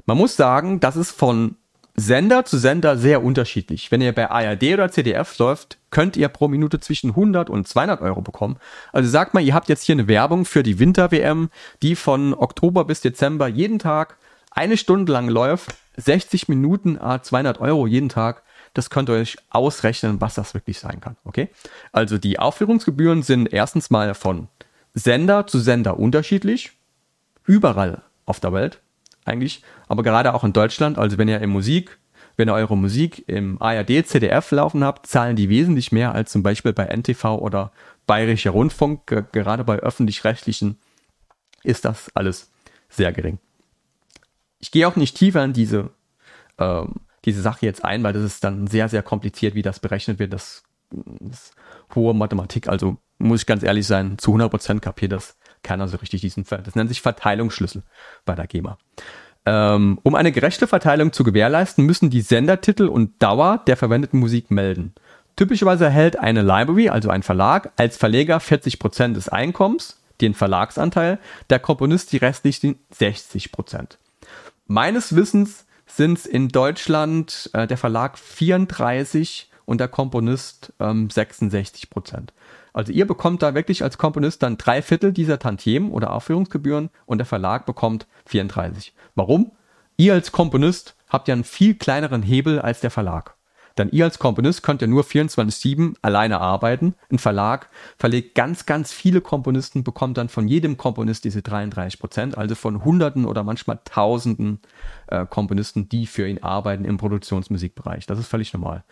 Man 0.06 0.16
muss 0.18 0.36
sagen, 0.36 0.80
das 0.80 0.96
ist 0.96 1.12
von 1.12 1.56
Sender 1.98 2.44
zu 2.44 2.58
Sender 2.58 2.96
sehr 2.96 3.24
unterschiedlich. 3.24 3.90
Wenn 3.90 4.00
ihr 4.00 4.14
bei 4.14 4.30
ARD 4.30 4.74
oder 4.74 4.88
CDF 4.88 5.36
läuft, 5.38 5.78
könnt 5.90 6.16
ihr 6.16 6.28
pro 6.28 6.46
Minute 6.46 6.78
zwischen 6.78 7.10
100 7.10 7.50
und 7.50 7.66
200 7.66 8.00
Euro 8.02 8.20
bekommen. 8.20 8.58
Also 8.92 9.10
sagt 9.10 9.34
mal, 9.34 9.42
ihr 9.42 9.52
habt 9.52 9.68
jetzt 9.68 9.82
hier 9.82 9.96
eine 9.96 10.06
Werbung 10.06 10.44
für 10.44 10.62
die 10.62 10.78
Winter-WM, 10.78 11.50
die 11.82 11.96
von 11.96 12.34
Oktober 12.34 12.84
bis 12.84 13.00
Dezember 13.00 13.48
jeden 13.48 13.80
Tag 13.80 14.16
eine 14.52 14.76
Stunde 14.76 15.12
lang 15.12 15.28
läuft, 15.28 15.74
60 15.96 16.48
Minuten, 16.48 16.98
200 17.00 17.60
Euro 17.60 17.88
jeden 17.88 18.08
Tag. 18.08 18.42
Das 18.74 18.90
könnt 18.90 19.08
ihr 19.08 19.14
euch 19.14 19.36
ausrechnen, 19.50 20.20
was 20.20 20.34
das 20.34 20.54
wirklich 20.54 20.78
sein 20.78 21.00
kann. 21.00 21.16
Okay? 21.24 21.48
Also 21.90 22.16
die 22.16 22.38
Aufführungsgebühren 22.38 23.24
sind 23.24 23.52
erstens 23.52 23.90
mal 23.90 24.14
von 24.14 24.46
Sender 24.94 25.48
zu 25.48 25.58
Sender 25.58 25.98
unterschiedlich. 25.98 26.72
Überall 27.44 28.02
auf 28.24 28.38
der 28.38 28.52
Welt 28.52 28.80
eigentlich. 29.28 29.62
Aber 29.86 30.02
gerade 30.02 30.34
auch 30.34 30.44
in 30.44 30.52
Deutschland. 30.52 30.98
Also 30.98 31.18
wenn 31.18 31.28
ihr 31.28 31.40
in 31.40 31.50
Musik, 31.50 31.98
wenn 32.36 32.48
ihr 32.48 32.54
eure 32.54 32.76
Musik 32.76 33.28
im 33.28 33.60
ARD, 33.60 34.06
ZDF 34.06 34.50
laufen 34.50 34.84
habt, 34.84 35.06
zahlen 35.06 35.36
die 35.36 35.48
wesentlich 35.48 35.92
mehr 35.92 36.14
als 36.14 36.32
zum 36.32 36.42
Beispiel 36.42 36.72
bei 36.72 36.84
NTV 36.84 37.24
oder 37.38 37.72
Bayerischer 38.06 38.50
Rundfunk. 38.50 39.06
Gerade 39.32 39.64
bei 39.64 39.76
öffentlich-rechtlichen 39.76 40.78
ist 41.62 41.84
das 41.84 42.10
alles 42.14 42.50
sehr 42.88 43.12
gering. 43.12 43.38
Ich 44.60 44.70
gehe 44.70 44.88
auch 44.88 44.96
nicht 44.96 45.16
tiefer 45.16 45.44
in 45.44 45.52
diese 45.52 45.90
ähm, 46.58 46.94
diese 47.24 47.42
Sache 47.42 47.66
jetzt 47.66 47.84
ein, 47.84 48.02
weil 48.02 48.12
das 48.12 48.22
ist 48.22 48.44
dann 48.44 48.66
sehr, 48.66 48.88
sehr 48.88 49.02
kompliziert, 49.02 49.54
wie 49.54 49.62
das 49.62 49.80
berechnet 49.80 50.18
wird. 50.18 50.32
Das, 50.32 50.62
das 50.90 51.52
hohe 51.94 52.14
Mathematik, 52.14 52.68
also 52.68 52.96
muss 53.18 53.40
ich 53.40 53.46
ganz 53.46 53.62
ehrlich 53.62 53.86
sein, 53.86 54.18
zu 54.18 54.34
100% 54.34 54.80
kapiert 54.80 55.12
das 55.12 55.36
keiner 55.68 55.86
so 55.86 55.98
richtig 55.98 56.22
diesen, 56.22 56.44
das 56.44 56.74
nennt 56.74 56.88
sich 56.88 57.02
Verteilungsschlüssel 57.02 57.82
bei 58.24 58.34
der 58.34 58.46
GEMA. 58.46 58.78
Ähm, 59.46 59.98
um 60.02 60.14
eine 60.14 60.32
gerechte 60.32 60.66
Verteilung 60.66 61.12
zu 61.12 61.24
gewährleisten, 61.24 61.84
müssen 61.84 62.10
die 62.10 62.22
Sendertitel 62.22 62.86
und 62.86 63.22
Dauer 63.22 63.62
der 63.66 63.76
verwendeten 63.76 64.18
Musik 64.18 64.50
melden. 64.50 64.94
Typischerweise 65.36 65.84
erhält 65.84 66.18
eine 66.18 66.42
Library, 66.42 66.88
also 66.88 67.10
ein 67.10 67.22
Verlag, 67.22 67.70
als 67.76 67.96
Verleger 67.96 68.38
40% 68.38 69.12
des 69.12 69.28
Einkommens, 69.28 70.02
den 70.20 70.34
Verlagsanteil, 70.34 71.18
der 71.48 71.60
Komponist 71.60 72.12
die 72.12 72.16
restlichen 72.16 72.80
60%. 72.92 73.98
Meines 74.66 75.14
Wissens 75.14 75.66
sind 75.86 76.18
es 76.18 76.26
in 76.26 76.48
Deutschland 76.48 77.50
äh, 77.52 77.66
der 77.66 77.78
Verlag 77.78 78.18
34 78.18 79.50
und 79.64 79.80
der 79.80 79.88
Komponist 79.88 80.72
ähm, 80.80 81.08
66 81.10 81.90
Prozent. 81.90 82.32
Also 82.78 82.92
ihr 82.92 83.08
bekommt 83.08 83.42
da 83.42 83.56
wirklich 83.56 83.82
als 83.82 83.98
Komponist 83.98 84.40
dann 84.44 84.56
drei 84.56 84.82
Viertel 84.82 85.12
dieser 85.12 85.40
Tantiemen 85.40 85.90
oder 85.90 86.12
Aufführungsgebühren 86.12 86.90
und 87.06 87.18
der 87.18 87.26
Verlag 87.26 87.66
bekommt 87.66 88.06
34. 88.26 88.94
Warum? 89.16 89.50
Ihr 89.96 90.14
als 90.14 90.30
Komponist 90.30 90.94
habt 91.08 91.26
ja 91.26 91.34
einen 91.34 91.42
viel 91.42 91.74
kleineren 91.74 92.22
Hebel 92.22 92.60
als 92.60 92.78
der 92.78 92.92
Verlag. 92.92 93.34
Denn 93.78 93.90
ihr 93.90 94.04
als 94.04 94.20
Komponist 94.20 94.62
könnt 94.62 94.80
ja 94.80 94.86
nur 94.86 95.02
24-7 95.02 95.96
alleine 96.02 96.40
arbeiten. 96.40 96.94
Ein 97.10 97.18
Verlag 97.18 97.68
verlegt 97.96 98.36
ganz, 98.36 98.64
ganz 98.64 98.92
viele 98.92 99.22
Komponisten, 99.22 99.82
bekommt 99.82 100.16
dann 100.16 100.28
von 100.28 100.46
jedem 100.46 100.76
Komponist 100.76 101.24
diese 101.24 101.42
33 101.42 101.98
Prozent, 101.98 102.38
also 102.38 102.54
von 102.54 102.84
Hunderten 102.84 103.24
oder 103.24 103.42
manchmal 103.42 103.80
Tausenden 103.84 104.60
äh, 105.08 105.26
Komponisten, 105.26 105.88
die 105.88 106.06
für 106.06 106.28
ihn 106.28 106.44
arbeiten 106.44 106.84
im 106.84 106.96
Produktionsmusikbereich. 106.96 108.06
Das 108.06 108.20
ist 108.20 108.28
völlig 108.28 108.52
normal. 108.52 108.84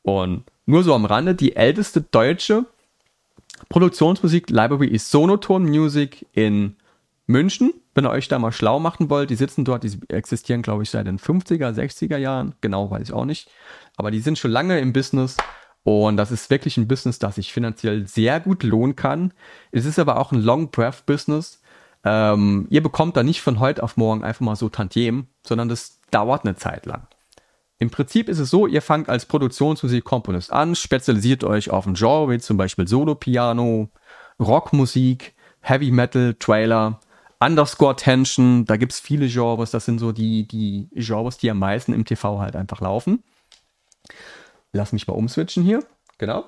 Und 0.00 0.44
nur 0.64 0.82
so 0.82 0.94
am 0.94 1.04
Rande, 1.04 1.34
die 1.34 1.56
älteste 1.56 2.00
deutsche 2.00 2.64
Produktionsmusik-Library 3.68 4.88
ist 4.88 5.10
Sonoton 5.10 5.64
Music 5.64 6.26
in 6.32 6.76
München, 7.26 7.72
wenn 7.94 8.04
ihr 8.04 8.10
euch 8.10 8.28
da 8.28 8.38
mal 8.38 8.52
schlau 8.52 8.78
machen 8.78 9.10
wollt. 9.10 9.30
Die 9.30 9.36
sitzen 9.36 9.64
dort, 9.64 9.84
die 9.84 9.98
existieren, 10.08 10.62
glaube 10.62 10.82
ich, 10.82 10.90
seit 10.90 11.06
den 11.06 11.18
50er, 11.18 11.72
60er 11.72 12.18
Jahren. 12.18 12.54
Genau, 12.60 12.90
weiß 12.90 13.08
ich 13.08 13.12
auch 13.14 13.24
nicht. 13.24 13.50
Aber 13.96 14.10
die 14.10 14.20
sind 14.20 14.38
schon 14.38 14.50
lange 14.50 14.78
im 14.78 14.92
Business. 14.92 15.36
Und 15.84 16.16
das 16.16 16.30
ist 16.30 16.50
wirklich 16.50 16.76
ein 16.76 16.88
Business, 16.88 17.18
das 17.18 17.36
sich 17.36 17.52
finanziell 17.52 18.06
sehr 18.06 18.40
gut 18.40 18.62
lohnen 18.62 18.96
kann. 18.96 19.32
Es 19.70 19.84
ist 19.84 19.98
aber 19.98 20.18
auch 20.18 20.32
ein 20.32 20.40
Long 20.40 20.70
Breath 20.70 21.04
Business. 21.06 21.60
Ähm, 22.04 22.66
ihr 22.70 22.82
bekommt 22.82 23.16
da 23.16 23.22
nicht 23.22 23.40
von 23.40 23.60
heute 23.60 23.82
auf 23.82 23.96
morgen 23.96 24.24
einfach 24.24 24.40
mal 24.40 24.56
so 24.56 24.68
Tantiem, 24.68 25.28
sondern 25.46 25.68
das 25.68 26.00
dauert 26.10 26.44
eine 26.44 26.56
Zeit 26.56 26.86
lang. 26.86 27.06
Im 27.84 27.90
Prinzip 27.90 28.30
ist 28.30 28.38
es 28.38 28.48
so, 28.48 28.66
ihr 28.66 28.80
fangt 28.80 29.10
als 29.10 29.26
Produktionsmusikkomponist 29.26 30.50
an, 30.50 30.74
spezialisiert 30.74 31.44
euch 31.44 31.68
auf 31.68 31.84
ein 31.84 31.92
Genre, 31.92 32.30
wie 32.30 32.38
zum 32.38 32.56
Beispiel 32.56 32.88
Solo-Piano, 32.88 33.90
Rockmusik, 34.40 35.34
Heavy 35.60 35.90
Metal, 35.90 36.34
Trailer, 36.38 36.98
Underscore 37.40 37.94
Tension, 37.94 38.64
da 38.64 38.78
gibt 38.78 38.92
es 38.92 39.00
viele 39.00 39.28
Genres, 39.28 39.70
das 39.70 39.84
sind 39.84 39.98
so 39.98 40.12
die, 40.12 40.48
die 40.48 40.88
Genres, 40.94 41.36
die 41.36 41.50
am 41.50 41.58
meisten 41.58 41.92
im 41.92 42.06
TV 42.06 42.38
halt 42.40 42.56
einfach 42.56 42.80
laufen. 42.80 43.22
Lass 44.72 44.94
mich 44.94 45.06
mal 45.06 45.12
umswitchen 45.12 45.62
hier, 45.62 45.84
genau. 46.16 46.46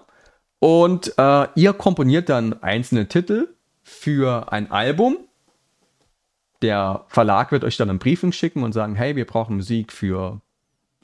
Und 0.59 1.13
äh, 1.19 1.49
ihr 1.55 1.75
komponiert 1.75 2.31
dann 2.31 2.63
einzelne 2.63 3.09
Titel 3.09 3.49
für 3.83 4.51
ein 4.51 4.71
Album. 4.71 5.19
Der 6.63 7.05
Verlag 7.09 7.53
wird 7.53 7.63
euch 7.63 7.77
dann 7.77 7.91
ein 7.91 7.99
Briefing 7.99 8.33
schicken 8.33 8.63
und 8.63 8.73
sagen, 8.73 8.95
hey, 8.95 9.17
wir 9.17 9.27
brauchen 9.27 9.57
Musik 9.57 9.93
für 9.93 10.41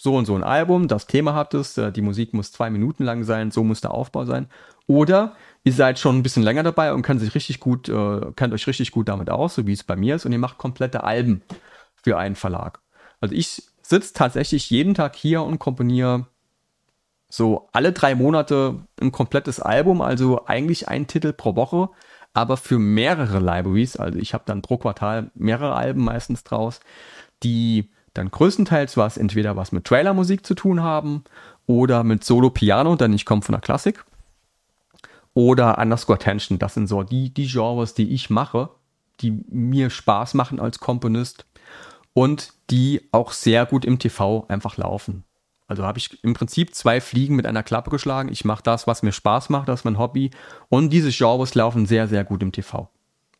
so 0.02 0.16
und 0.16 0.24
so 0.24 0.34
ein 0.34 0.42
Album, 0.42 0.88
das 0.88 1.06
Thema 1.06 1.32
habt 1.32 1.54
es, 1.54 1.78
äh, 1.78 1.92
die 1.92 2.02
Musik 2.02 2.34
muss 2.34 2.50
zwei 2.50 2.70
Minuten 2.70 3.04
lang 3.04 3.22
sein, 3.22 3.52
so 3.52 3.62
muss 3.62 3.82
der 3.82 3.92
Aufbau 3.92 4.24
sein. 4.24 4.48
Oder 4.88 5.36
ihr 5.62 5.72
seid 5.72 6.00
schon 6.00 6.18
ein 6.18 6.24
bisschen 6.24 6.42
länger 6.42 6.64
dabei 6.64 6.92
und 6.92 7.02
könnt 7.02 7.20
sich 7.20 7.36
richtig 7.36 7.60
gut, 7.60 7.88
äh, 7.88 8.32
kennt 8.34 8.52
euch 8.52 8.66
richtig 8.66 8.90
gut 8.90 9.08
damit 9.08 9.30
aus, 9.30 9.54
so 9.54 9.64
wie 9.64 9.72
es 9.72 9.84
bei 9.84 9.94
mir 9.94 10.16
ist, 10.16 10.26
und 10.26 10.32
ihr 10.32 10.40
macht 10.40 10.58
komplette 10.58 11.04
Alben 11.04 11.42
für 11.94 12.18
einen 12.18 12.34
Verlag. 12.34 12.80
Also 13.20 13.36
ich 13.36 13.62
sitze 13.80 14.12
tatsächlich 14.12 14.68
jeden 14.70 14.94
Tag 14.94 15.14
hier 15.14 15.44
und 15.44 15.60
komponiere 15.60 16.26
so 17.28 17.68
alle 17.70 17.92
drei 17.92 18.16
Monate 18.16 18.80
ein 19.00 19.12
komplettes 19.12 19.60
Album, 19.60 20.00
also 20.00 20.46
eigentlich 20.46 20.88
ein 20.88 21.06
Titel 21.06 21.32
pro 21.32 21.54
Woche, 21.54 21.90
aber 22.34 22.56
für 22.56 22.80
mehrere 22.80 23.38
Libraries. 23.38 23.96
Also 23.96 24.18
ich 24.18 24.34
habe 24.34 24.42
dann 24.46 24.62
pro 24.62 24.78
Quartal 24.78 25.30
mehrere 25.36 25.76
Alben 25.76 26.02
meistens 26.02 26.42
draus, 26.42 26.80
die 27.44 27.91
dann 28.14 28.30
größtenteils 28.30 28.96
was 28.96 29.16
entweder 29.16 29.56
was 29.56 29.72
mit 29.72 29.84
Trailermusik 29.84 30.44
zu 30.44 30.54
tun 30.54 30.82
haben 30.82 31.24
oder 31.66 32.04
mit 32.04 32.24
Solo-Piano, 32.24 32.96
denn 32.96 33.12
ich 33.12 33.24
komme 33.24 33.42
von 33.42 33.52
der 33.52 33.60
Klassik. 33.60 34.04
Oder 35.34 35.78
Underscore 35.78 36.18
Tension, 36.18 36.58
das 36.58 36.74
sind 36.74 36.88
so 36.88 37.02
die, 37.02 37.30
die 37.30 37.46
Genres, 37.46 37.94
die 37.94 38.10
ich 38.10 38.28
mache, 38.28 38.68
die 39.20 39.42
mir 39.48 39.88
Spaß 39.88 40.34
machen 40.34 40.60
als 40.60 40.78
Komponist 40.78 41.46
und 42.12 42.52
die 42.70 43.08
auch 43.12 43.32
sehr 43.32 43.64
gut 43.64 43.84
im 43.84 43.98
TV 43.98 44.44
einfach 44.48 44.76
laufen. 44.76 45.24
Also 45.68 45.84
habe 45.84 45.98
ich 45.98 46.22
im 46.22 46.34
Prinzip 46.34 46.74
zwei 46.74 47.00
Fliegen 47.00 47.34
mit 47.34 47.46
einer 47.46 47.62
Klappe 47.62 47.88
geschlagen. 47.88 48.28
Ich 48.28 48.44
mache 48.44 48.62
das, 48.62 48.86
was 48.86 49.02
mir 49.02 49.12
Spaß 49.12 49.48
macht, 49.48 49.68
das 49.68 49.80
ist 49.80 49.84
mein 49.84 49.98
Hobby. 49.98 50.30
Und 50.68 50.90
diese 50.90 51.10
Genres 51.10 51.54
laufen 51.54 51.86
sehr, 51.86 52.08
sehr 52.08 52.24
gut 52.24 52.42
im 52.42 52.52
TV. 52.52 52.90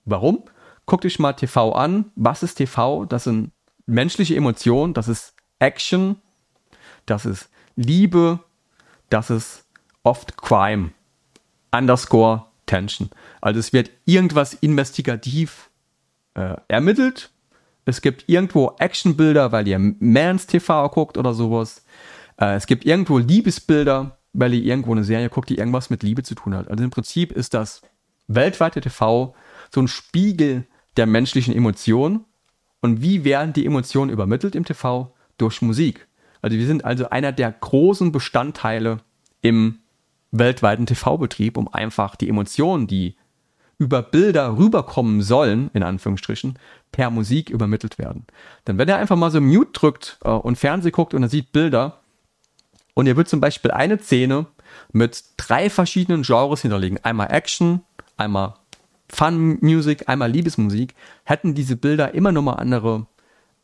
Warum? 0.07 0.45
Guckt 0.87 1.05
euch 1.05 1.19
mal 1.19 1.35
TV 1.35 1.73
an. 1.73 2.07
Was 2.17 2.43
ist 2.43 2.55
TV? 2.55 3.05
Das 3.05 3.25
sind 3.25 3.53
menschliche 3.87 4.37
Emotionen, 4.37 4.95
das 4.95 5.09
ist 5.09 5.35
Action, 5.59 6.17
das 7.07 7.25
ist 7.27 7.51
Liebe, 7.77 8.41
das 9.09 9.31
ist 9.31 9.65
oft 10.03 10.37
Crime. 10.37 10.91
Underscore 11.75 12.47
Tension. 12.67 13.11
Also 13.41 13.59
es 13.59 13.73
wird 13.73 13.91
irgendwas 14.05 14.55
investigativ 14.55 15.71
äh, 16.35 16.57
ermittelt. 16.69 17.31
Es 17.85 18.01
gibt 18.01 18.29
irgendwo 18.29 18.77
Actionbilder, 18.79 19.53
weil 19.53 19.67
ihr 19.67 19.79
Mans 19.79 20.47
TV 20.47 20.89
guckt 20.91 21.19
oder 21.19 21.35
sowas. 21.35 21.85
Äh, 22.39 22.55
es 22.55 22.67
gibt 22.67 22.85
irgendwo 22.85 23.19
Liebesbilder, 23.19 24.19
weil 24.33 24.55
ihr 24.55 24.63
irgendwo 24.63 24.93
eine 24.93 25.05
Serie 25.05 25.29
guckt, 25.29 25.49
die 25.49 25.59
irgendwas 25.59 25.91
mit 25.91 26.03
Liebe 26.03 26.23
zu 26.23 26.35
tun 26.35 26.55
hat. 26.55 26.69
Also 26.69 26.85
im 26.85 26.91
Prinzip 26.91 27.33
ist 27.33 27.55
das 27.55 27.83
weltweite 28.29 28.81
TV 28.81 29.35
so 29.75 29.81
ein 29.81 29.89
Spiegel 29.89 30.67
der 30.97 31.07
menschlichen 31.07 31.55
Emotionen 31.55 32.25
und 32.83 33.01
wie 33.01 33.25
werden 33.25 33.55
die 33.55 33.65
Emotionen 33.65 34.11
übermittelt 34.11 34.55
im 34.55 34.67
TV? 34.67 35.15
Durch 35.39 35.63
Musik. 35.63 36.07
Also 36.43 36.59
wir 36.59 36.67
sind 36.67 36.85
also 36.85 37.09
einer 37.09 37.33
der 37.33 37.51
großen 37.51 38.13
Bestandteile 38.13 38.99
im 39.41 39.79
weltweiten 40.33 40.87
TV-Betrieb, 40.87 41.57
um 41.57 41.73
einfach 41.73 42.17
die 42.17 42.29
Emotionen, 42.29 42.87
die 42.87 43.17
über 43.79 44.03
Bilder 44.03 44.59
rüberkommen 44.59 45.23
sollen, 45.23 45.71
in 45.75 45.83
Anführungsstrichen, 45.83 46.59
per 46.91 47.11
Musik 47.11 47.51
übermittelt 47.51 47.99
werden. 47.99 48.27
Denn 48.67 48.79
wenn 48.79 48.89
er 48.89 48.99
einfach 48.99 49.17
mal 49.17 49.31
so 49.31 49.41
Mute 49.41 49.73
drückt 49.73 50.19
äh, 50.25 50.31
und 50.31 50.57
Fernsehen 50.57 50.93
guckt 50.93 51.15
und 51.15 51.23
er 51.23 51.29
sieht 51.29 51.53
Bilder 51.53 52.01
und 52.95 53.07
er 53.07 53.17
wird 53.17 53.29
zum 53.29 53.41
Beispiel 53.41 53.71
eine 53.71 53.99
Szene 53.99 54.47
mit 54.93 55.25
drei 55.37 55.71
verschiedenen 55.71 56.23
Genres 56.23 56.63
hinterlegen. 56.63 56.99
Einmal 57.03 57.33
Action, 57.33 57.83
einmal 58.17 58.55
Fun 59.13 59.59
Music, 59.61 60.09
einmal 60.09 60.31
Liebesmusik, 60.31 60.95
hätten 61.25 61.55
diese 61.55 61.77
Bilder 61.77 62.15
immer 62.15 62.33
nochmal 62.33 62.57
andere 62.57 63.07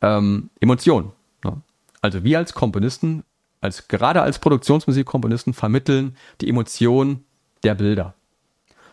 ähm, 0.01 0.49
Emotionen. 0.59 1.11
Ne? 1.43 1.61
Also 2.01 2.23
wir 2.23 2.37
als 2.37 2.53
Komponisten, 2.53 3.23
als 3.59 3.87
gerade 3.87 4.21
als 4.21 4.39
Produktionsmusikkomponisten 4.39 5.53
vermitteln 5.53 6.15
die 6.41 6.49
Emotionen 6.49 7.25
der 7.63 7.75
Bilder. 7.75 8.13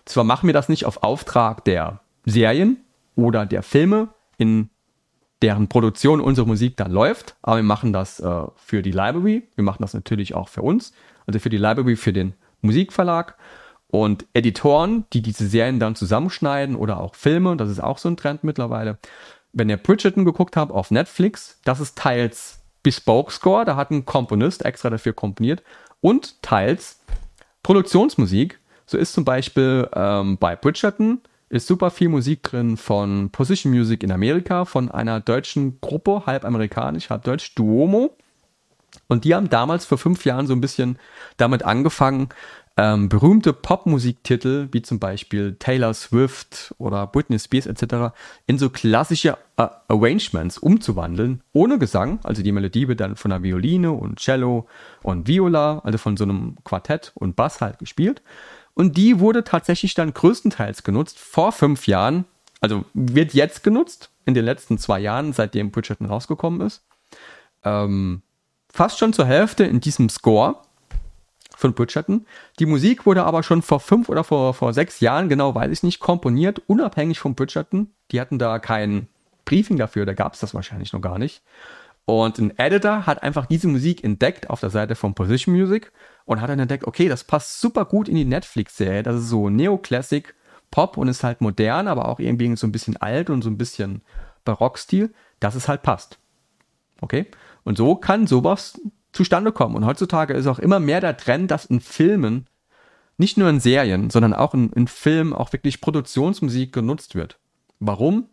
Zwar 0.07 0.25
machen 0.25 0.47
wir 0.47 0.55
das 0.55 0.69
nicht 0.69 0.87
auf 0.87 1.03
Auftrag 1.03 1.65
der 1.65 2.01
Serien 2.25 2.79
oder 3.17 3.45
der 3.45 3.63
Filme, 3.63 4.09
in 4.39 4.71
deren 5.43 5.69
Produktion 5.69 6.21
unsere 6.21 6.47
Musik 6.47 6.77
dann 6.77 6.91
läuft, 6.91 7.37
aber 7.43 7.57
wir 7.57 7.63
machen 7.63 7.93
das 7.93 8.21
äh, 8.21 8.43
für 8.57 8.83
die 8.83 8.93
Library, 8.93 9.47
wir 9.55 9.65
machen 9.65 9.83
das 9.83 9.93
natürlich 9.93 10.35
auch 10.35 10.49
für 10.49 10.63
uns, 10.63 10.93
also 11.27 11.39
für 11.39 11.51
die 11.51 11.59
Library, 11.59 11.97
für 11.97 12.13
den 12.13 12.33
Musikverlag 12.63 13.37
und 14.03 14.27
Editoren, 14.35 15.05
die 15.13 15.23
diese 15.23 15.47
Serien 15.47 15.81
dann 15.81 15.95
zusammenschneiden 15.95 16.77
oder 16.77 17.01
auch 17.01 17.15
Filme, 17.15 17.57
das 17.57 17.71
ist 17.71 17.81
auch 17.81 17.99
so 17.99 18.09
ein 18.09 18.17
Trend 18.17 18.45
mittlerweile. 18.45 18.99
Wenn 19.53 19.71
ihr 19.71 19.77
Bridgerton 19.77 20.25
geguckt 20.25 20.57
habt 20.57 20.73
auf 20.73 20.91
Netflix, 20.91 21.61
das 21.65 21.81
ist 21.81 21.97
teils 21.97 22.61
Bespoke 22.83 23.33
Score, 23.33 23.65
da 23.65 23.77
hat 23.77 23.91
ein 23.91 24.05
Komponist 24.05 24.65
extra 24.65 24.91
dafür 24.91 25.13
komponiert 25.13 25.63
und 26.01 26.43
teils 26.43 27.01
Produktionsmusik. 27.63 28.61
So 28.87 28.99
ist 28.99 29.13
zum 29.13 29.25
Beispiel 29.25 29.89
ähm, 29.95 30.39
bei 30.39 30.55
Bridgerton 30.55 31.21
ist 31.49 31.67
super 31.67 31.91
viel 31.91 32.09
Musik 32.09 32.43
drin 32.43 32.77
von 32.77 33.31
Position 33.31 33.73
Music 33.73 34.03
in 34.03 34.13
Amerika, 34.13 34.65
von 34.65 34.91
einer 34.91 35.21
deutschen 35.21 35.81
Gruppe, 35.81 36.25
halb 36.27 36.45
amerikanisch, 36.45 37.11
halb 37.11 37.25
deutsch, 37.25 37.55
Duomo. 37.55 38.17
Und 39.09 39.25
die 39.25 39.35
haben 39.35 39.49
damals 39.49 39.85
vor 39.85 39.99
fünf 39.99 40.25
Jahren 40.25 40.47
so 40.47 40.55
ein 40.55 40.61
bisschen 40.61 40.99
damit 41.37 41.65
angefangen, 41.65 42.29
ähm, 42.77 43.09
berühmte 43.09 43.55
Popmusiktitel 43.55 44.69
wie 44.73 44.83
zum 44.83 44.99
Beispiel 44.99 45.57
Taylor 45.59 45.95
Swift 45.95 46.75
oder 46.79 47.07
Britney 47.07 47.39
Spears 47.39 47.67
etc. 47.67 48.15
in 48.47 48.59
so 48.59 48.69
klassische 48.69 49.39
äh, 49.57 49.67
Arrangements 49.89 50.59
umzuwandeln, 50.59 51.43
ohne 51.53 51.79
Gesang. 51.79 52.19
Also 52.23 52.43
die 52.43 52.53
Melodie 52.53 52.87
wird 52.87 53.01
dann 53.01 53.17
von 53.17 53.33
einer 53.33 53.43
Violine 53.43 53.93
und 53.93 54.19
Cello 54.19 54.67
und 55.03 55.27
Viola, 55.27 55.81
also 55.85 55.97
von 55.97 56.19
so 56.19 56.25
einem 56.25 56.57
Quartett 56.65 57.13
und 57.15 57.35
Bass 57.35 57.63
halt 57.63 57.79
gespielt. 57.79 58.23
Und 58.75 58.99
die 58.99 59.21
wurde 59.21 59.43
tatsächlich 59.43 59.95
dann 59.95 60.13
größtenteils 60.13 60.83
genutzt 60.83 61.19
vor 61.19 61.53
fünf 61.53 61.87
Jahren, 61.87 62.27
also 62.61 62.85
wird 62.93 63.33
jetzt 63.33 63.63
genutzt 63.63 64.11
in 64.27 64.35
den 64.35 64.45
letzten 64.45 64.77
zwei 64.77 65.01
Jahren, 65.01 65.33
seitdem 65.33 65.71
Bridgerton 65.71 66.07
rausgekommen 66.07 66.61
ist. 66.61 66.85
Ähm, 67.65 68.21
fast 68.69 68.99
schon 68.99 69.15
zur 69.15 69.25
Hälfte 69.25 69.65
in 69.65 69.81
diesem 69.81 70.11
Score 70.11 70.57
von 71.57 71.73
Bridgerton. 71.73 72.27
Die 72.61 72.67
Musik 72.67 73.07
wurde 73.07 73.25
aber 73.25 73.43
schon 73.43 73.63
vor 73.63 73.81
fünf 73.81 74.09
oder 74.09 74.23
vor, 74.23 74.55
vor 74.55 74.73
sechs 74.73 75.01
Jahren, 75.01 75.29
genau 75.29 75.55
weiß 75.55 75.73
ich 75.73 75.83
nicht, 75.83 75.99
komponiert, 75.99 76.63
unabhängig 76.69 77.19
von 77.19 77.35
Bridgerton. 77.35 77.91
Die 78.13 78.21
hatten 78.21 78.39
da 78.39 78.61
kein 78.61 79.09
Briefing 79.45 79.79
dafür, 79.79 80.07
da 80.07 80.13
gab 80.13 80.35
es 80.35 80.41
das 80.41 80.55
wahrscheinlich 80.55 80.93
noch 80.93 81.01
gar 81.01 81.19
nicht. 81.19 81.43
Und 82.05 82.39
ein 82.39 82.57
Editor 82.57 83.07
hat 83.07 83.23
einfach 83.23 83.47
diese 83.47 83.67
Musik 83.67 84.05
entdeckt 84.05 84.49
auf 84.49 84.61
der 84.61 84.71
Seite 84.71 84.95
von 84.95 85.15
Position 85.15 85.57
Music 85.57 85.91
und 86.25 86.41
hat 86.41 86.51
dann 86.51 86.61
entdeckt, 86.61 86.85
okay, 86.85 87.09
das 87.09 87.25
passt 87.25 87.61
super 87.61 87.85
gut 87.85 88.09
in 88.09 88.15
die 88.15 88.25
Netflix-Serie. 88.25 89.03
Das 89.03 89.17
ist 89.17 89.29
so 89.29 89.49
Neoclassic 89.49 90.35
Pop 90.71 90.97
und 90.97 91.09
ist 91.09 91.25
halt 91.25 91.41
modern, 91.41 91.89
aber 91.89 92.09
auch 92.09 92.21
irgendwie 92.21 92.55
so 92.57 92.67
ein 92.67 92.73
bisschen 92.73 92.97
alt 92.97 93.31
und 93.31 93.43
so 93.43 93.51
ein 93.51 93.59
bisschen 93.59 94.03
Barockstil, 94.45 95.13
dass 95.41 95.55
es 95.55 95.69
halt 95.69 95.83
passt. 95.83 96.19
Okay? 97.01 97.27
Und 97.65 97.77
so 97.77 97.97
kann 97.97 98.27
sowas 98.27 98.81
zustande 99.17 99.51
kommen. 99.51 99.75
Und 99.75 99.87
heutzutage 99.87 100.35
ist 100.35 100.47
auch 100.47 100.59
immer 100.59 100.79
mehr 100.79 101.01
der 101.01 101.17
Trend, 101.17 101.51
dass 101.51 101.65
in 101.65 101.81
Filmen, 101.81 102.47
nicht 103.17 103.39
nur 103.39 103.49
in 103.49 103.61
Serien, 103.61 104.11
sondern 104.11 104.35
auch 104.35 104.55
in, 104.55 104.71
in 104.73 104.87
Filmen 104.87 105.33
auch 105.33 105.53
wirklich 105.53 105.81
Produktionsmusik 105.81 106.73
genutzt 106.73 107.15
wird. 107.15 107.39
Warum? 107.81 108.29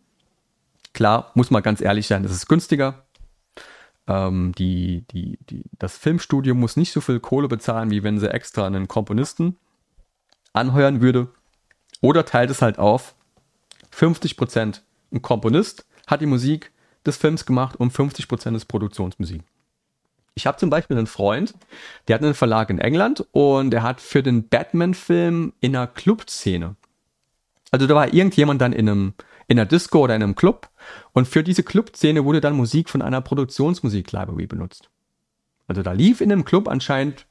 Klar, 0.92 1.32
muss 1.34 1.50
man 1.50 1.62
ganz 1.62 1.80
ehrlich 1.80 2.06
sein, 2.06 2.24
es 2.24 2.30
ist 2.30 2.48
günstiger. 2.48 3.04
Ähm, 4.06 4.52
die, 4.58 5.06
die, 5.10 5.38
die, 5.48 5.64
das 5.78 5.96
Filmstudio 5.96 6.54
muss 6.54 6.76
nicht 6.76 6.92
so 6.92 7.00
viel 7.00 7.18
Kohle 7.18 7.48
bezahlen, 7.48 7.90
wie 7.90 8.02
wenn 8.02 8.20
sie 8.20 8.30
extra 8.30 8.66
einen 8.66 8.86
Komponisten 8.86 9.56
anheuern 10.52 11.00
würde. 11.00 11.28
Oder 12.02 12.26
teilt 12.26 12.50
es 12.50 12.60
halt 12.60 12.78
auf. 12.78 13.14
50% 13.92 14.82
ein 15.12 15.22
Komponist 15.22 15.86
hat 16.06 16.20
die 16.20 16.26
Musik 16.26 16.72
des 17.06 17.16
Films 17.16 17.46
gemacht 17.46 17.76
und 17.76 17.92
50% 17.92 18.54
ist 18.54 18.66
Produktionsmusik. 18.66 19.42
Ich 20.34 20.46
habe 20.46 20.58
zum 20.58 20.68
Beispiel 20.68 20.96
einen 20.96 21.06
Freund, 21.06 21.54
der 22.08 22.14
hat 22.14 22.22
einen 22.22 22.34
Verlag 22.34 22.70
in 22.70 22.78
England 22.78 23.26
und 23.30 23.70
der 23.70 23.82
hat 23.82 24.00
für 24.00 24.22
den 24.22 24.48
Batman-Film 24.48 25.52
in 25.60 25.76
einer 25.76 25.86
Clubszene. 25.86 26.76
Also 27.70 27.86
da 27.86 27.94
war 27.94 28.12
irgendjemand 28.12 28.60
dann 28.60 28.72
in 28.72 28.88
einem 28.88 29.14
in 29.46 29.58
einer 29.58 29.66
Disco 29.66 30.00
oder 30.00 30.16
in 30.16 30.22
einem 30.22 30.34
Club 30.34 30.70
und 31.12 31.28
für 31.28 31.44
diese 31.44 31.62
Clubszene 31.62 32.24
wurde 32.24 32.40
dann 32.40 32.56
Musik 32.56 32.88
von 32.88 33.02
einer 33.02 33.20
Produktionsmusik-Library 33.20 34.46
benutzt. 34.46 34.88
Also 35.66 35.82
da 35.82 35.92
lief 35.92 36.20
in 36.20 36.32
einem 36.32 36.44
Club 36.44 36.66
anscheinend 36.66 37.26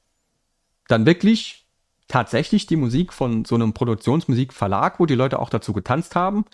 dann 0.88 1.06
wirklich 1.06 1.66
tatsächlich 2.08 2.68
die 2.68 2.76
Musik 2.76 3.14
von 3.14 3.46
so 3.46 3.56
einem 3.56 3.74
Produktionsmusikverlag, 3.74 5.00
wo 5.00 5.08
die 5.08 5.16
Leute 5.16 5.40
auch 5.40 5.50
dazu 5.50 5.74
getanzt 5.74 6.16
haben 6.16 6.46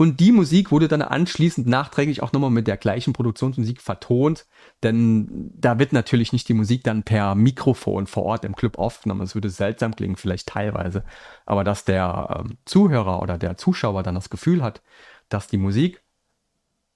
und 0.00 0.18
die 0.18 0.32
Musik 0.32 0.70
wurde 0.70 0.88
dann 0.88 1.02
anschließend 1.02 1.66
nachträglich 1.66 2.22
auch 2.22 2.32
nochmal 2.32 2.48
mit 2.48 2.66
der 2.66 2.78
gleichen 2.78 3.12
Produktionsmusik 3.12 3.82
vertont, 3.82 4.46
denn 4.82 5.50
da 5.54 5.78
wird 5.78 5.92
natürlich 5.92 6.32
nicht 6.32 6.48
die 6.48 6.54
Musik 6.54 6.84
dann 6.84 7.02
per 7.02 7.34
Mikrofon 7.34 8.06
vor 8.06 8.22
Ort 8.22 8.46
im 8.46 8.56
Club 8.56 8.78
aufgenommen. 8.78 9.20
Es 9.20 9.34
würde 9.34 9.50
seltsam 9.50 9.94
klingen, 9.94 10.16
vielleicht 10.16 10.48
teilweise. 10.48 11.04
Aber 11.44 11.64
dass 11.64 11.84
der 11.84 12.34
ähm, 12.40 12.56
Zuhörer 12.64 13.20
oder 13.20 13.36
der 13.36 13.58
Zuschauer 13.58 14.02
dann 14.02 14.14
das 14.14 14.30
Gefühl 14.30 14.62
hat, 14.62 14.80
dass 15.28 15.48
die 15.48 15.58
Musik 15.58 16.02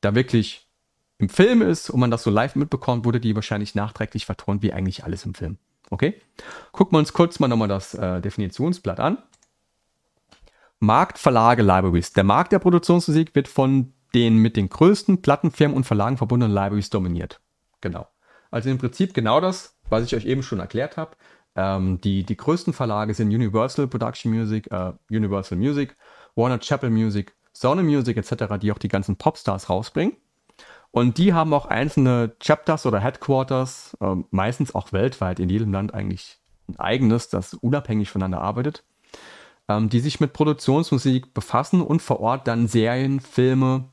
da 0.01 0.15
wirklich 0.15 0.67
im 1.19 1.29
Film 1.29 1.61
ist 1.61 1.91
und 1.91 2.01
man 2.01 2.11
das 2.11 2.23
so 2.23 2.31
live 2.31 2.57
mitbekommt, 2.57 3.05
wurde 3.05 3.21
die 3.21 3.35
wahrscheinlich 3.35 3.75
nachträglich 3.75 4.25
vertont, 4.25 4.63
wie 4.63 4.73
eigentlich 4.73 5.05
alles 5.05 5.27
im 5.27 5.35
Film. 5.35 5.59
Okay? 5.91 6.23
Gucken 6.73 6.95
wir 6.95 7.01
uns 7.01 7.13
kurz 7.13 7.39
mal 7.39 7.49
nochmal 7.49 7.69
das 7.69 7.93
äh, 7.93 8.23
Definitionsblatt 8.23 8.99
an. 8.99 9.19
Markt, 10.81 11.19
Verlage, 11.19 11.63
Libraries. 11.63 12.13
Der 12.13 12.25
Markt 12.25 12.53
der 12.53 12.59
Produktionsmusik 12.59 13.35
wird 13.35 13.49
von 13.49 13.95
den 14.15 14.37
mit 14.37 14.57
den 14.57 14.69
größten 14.69 15.23
Plattenfirmen 15.23 15.77
und 15.77 15.85
Verlagen 15.85 16.17
verbundenen 16.17 16.55
Libraries 16.55 16.91
dominiert. 16.91 17.41
Genau. 17.81 18.07
Also 18.51 18.71
im 18.71 18.79
Prinzip 18.79 19.15
genau 19.15 19.41
das, 19.41 19.77
was 19.89 20.05
ich 20.05 20.15
euch 20.15 20.27
eben 20.27 20.43
schon 20.43 20.61
erklärt 20.61 20.97
habe. 20.97 21.17
Ähm, 21.57 22.01
die, 22.01 22.25
die 22.25 22.37
größten 22.37 22.73
Verlage 22.73 23.15
sind 23.15 23.29
Universal 23.29 23.89
Production 23.89 24.33
Music, 24.33 24.71
äh, 24.71 24.93
Universal 25.11 25.59
Music, 25.59 25.97
Warner 26.35 26.59
Chapel 26.59 26.91
Music, 26.91 27.35
Sony 27.53 27.83
Music 27.83 28.17
etc., 28.17 28.55
die 28.61 28.73
auch 28.73 28.79
die 28.79 28.89
ganzen 28.89 29.17
Popstars 29.17 29.69
rausbringen. 29.69 30.17
Und 30.91 31.19
die 31.19 31.33
haben 31.33 31.53
auch 31.53 31.67
einzelne 31.67 32.37
Chapters 32.39 32.87
oder 32.87 33.01
Headquarters, 33.01 33.97
äh, 34.01 34.15
meistens 34.31 34.75
auch 34.75 34.93
weltweit, 34.93 35.41
in 35.41 35.49
jedem 35.49 35.73
Land 35.73 35.93
eigentlich 35.93 36.39
ein 36.69 36.79
eigenes, 36.79 37.29
das 37.29 37.55
unabhängig 37.55 38.11
voneinander 38.11 38.41
arbeitet 38.41 38.85
ähm, 39.69 39.89
die 39.89 40.01
sich 40.01 40.21
mit 40.21 40.33
Produktionsmusik 40.33 41.35
befassen 41.35 41.81
und 41.81 42.03
vor 42.03 42.21
Ort 42.21 42.47
dann 42.47 42.69
Serien, 42.69 43.21
Filme, 43.21 43.89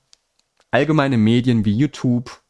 allgemeine 0.72 1.18
Medien 1.18 1.66
wie 1.66 1.76
YouTube, 1.76 2.42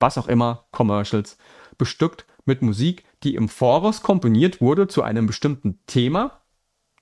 was 0.00 0.18
auch 0.18 0.28
immer, 0.28 0.66
Commercials, 0.70 1.38
bestückt 1.78 2.26
mit 2.44 2.62
Musik, 2.62 3.04
die 3.22 3.34
im 3.34 3.48
Voraus 3.48 4.02
komponiert 4.02 4.60
wurde 4.60 4.86
zu 4.86 5.02
einem 5.02 5.26
bestimmten 5.26 5.78
Thema, 5.86 6.42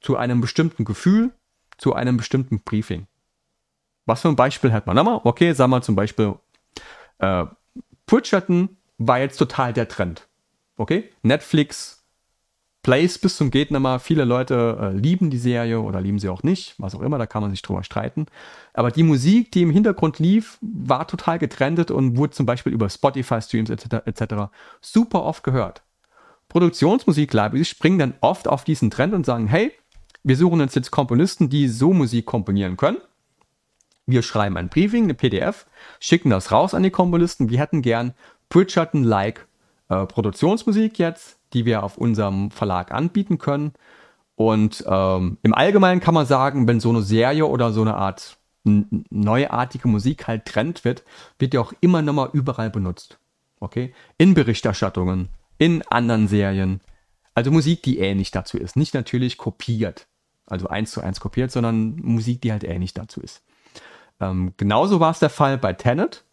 zu 0.01 0.17
einem 0.17 0.41
bestimmten 0.41 0.85
Gefühl, 0.85 1.33
zu 1.79 1.95
einem 1.95 2.17
bestimmten 2.17 2.61
Briefing. 2.61 3.07
Was 4.07 4.23
für 4.23 4.29
ein 4.29 4.37
Beispiel 4.37 4.73
hat 4.73 4.87
man? 4.87 4.97
Nochmal, 4.97 5.21
okay, 5.25 5.53
sagen 5.53 5.71
wir 5.71 5.83
zum 5.83 5.97
Beispiel, 5.97 6.35
äh, 7.19 7.47
Bridgerton 8.07 8.77
war 8.99 9.19
jetzt 9.19 9.37
total 9.37 9.73
der 9.73 9.89
Trend. 9.89 10.29
Okay? 10.77 11.11
Netflix 11.23 12.02
Plays 12.83 13.19
bis 13.19 13.37
zum 13.37 13.53
geht 13.53 13.71
nimmer. 13.71 14.01
Viele 14.01 14.25
Leute 14.25 14.79
äh, 14.81 14.97
lieben 14.97 15.31
die 15.31 15.39
Serie 15.39 15.81
oder 15.81 16.01
lieben 16.01 16.19
sie 16.19 16.29
auch 16.29 16.43
nicht, 16.43 16.75
was 16.79 16.97
auch 16.97 17.01
immer, 17.01 17.17
da 17.17 17.27
kann 17.27 17.43
man 17.43 17.53
sich 17.53 17.63
drüber 17.63 17.85
streiten. 17.85 18.27
Aber 18.75 18.91
die 18.91 19.05
Musik, 19.05 19.53
die 19.53 19.63
im 19.63 19.71
Hintergrund 19.71 20.19
lief, 20.19 20.59
war 20.61 21.07
total 21.07 21.39
getrendet 21.39 21.93
und 21.93 22.17
wurde 22.17 22.33
zum 22.33 22.45
Beispiel 22.45 22.73
über 22.73 22.91
Spotify-Streams 22.91 23.71
etc. 23.71 24.05
etc. 24.05 24.35
super 24.81 25.23
oft 25.23 25.45
gehört. 25.45 25.83
Produktionsmusik 26.49 27.33
Libraries 27.33 27.69
springen 27.69 27.99
dann 27.99 28.15
oft 28.21 28.49
auf 28.49 28.65
diesen 28.65 28.91
Trend 28.91 29.15
und 29.15 29.25
sagen, 29.25 29.47
hey, 29.47 29.73
wir 30.25 30.37
suchen 30.37 30.61
uns 30.61 30.75
jetzt 30.75 30.91
Komponisten, 30.91 31.49
die 31.49 31.69
so 31.69 31.93
Musik 31.93 32.27
komponieren 32.27 32.77
können. 32.77 32.99
Wir 34.07 34.23
schreiben 34.23 34.57
ein 34.57 34.69
Briefing, 34.69 35.05
eine 35.05 35.15
PDF, 35.15 35.67
schicken 36.01 36.31
das 36.31 36.51
raus 36.51 36.75
an 36.75 36.83
die 36.83 36.91
Komponisten. 36.91 37.49
Wir 37.49 37.61
hätten 37.61 37.81
gern 37.81 38.15
Bridgerton-like 38.49 39.47
äh, 39.89 40.05
Produktionsmusik 40.07 40.99
jetzt 40.99 41.39
die 41.53 41.65
wir 41.65 41.83
auf 41.83 41.99
unserem 41.99 42.51
Verlag 42.51 42.93
anbieten 42.93 43.39
können. 43.39 43.73
Und 44.37 44.85
ähm, 44.87 45.39
im 45.43 45.55
Allgemeinen 45.55 46.01
kann 46.01 46.15
man 46.15 46.27
sagen, 46.27 46.67
wenn 46.67 46.81
so 46.81 46.91
eine 46.91 47.03
Serie 47.03 47.47
oder 47.47 47.73
so 47.73 47.83
eine 47.83 47.95
Art 47.95 48.39
neuartige 48.65 49.89
Musik 49.89 50.29
halt 50.29 50.47
Trend 50.47 50.85
wird, 50.85 51.05
wird 51.39 51.53
die 51.53 51.59
auch 51.59 51.73
immer 51.81 52.03
nochmal 52.03 52.31
überall 52.33 52.71
benutzt. 52.71 53.19
Okay? 53.61 53.95
In 54.19 54.35
Berichterstattungen, 54.35 55.29
in 55.59 55.83
anderen 55.89 56.29
Serien. 56.29 56.81
Also 57.35 57.51
Musik, 57.51 57.83
die 57.83 57.99
ähnlich 57.99 58.31
dazu 58.31 58.59
ist. 58.59 58.77
Nicht 58.77 58.95
natürlich 58.95 59.39
kopiert, 59.39 60.07
also 60.47 60.69
eins 60.69 60.93
zu 60.93 61.01
eins 61.01 61.21
kopiert, 61.21 61.51
sondern 61.51 61.97
Musik, 61.97 62.43
die 62.43 62.53
halt 62.53 62.65
ähnlich 62.65 62.95
dazu 62.95 63.21
ist. 63.21 63.43
Ähm, 64.21 64.53
genauso 64.57 65.01
war 65.01 65.11
es 65.11 65.19
der 65.19 65.31
Fall 65.31 65.59
bei 65.59 65.73
Tenet. 65.73 66.25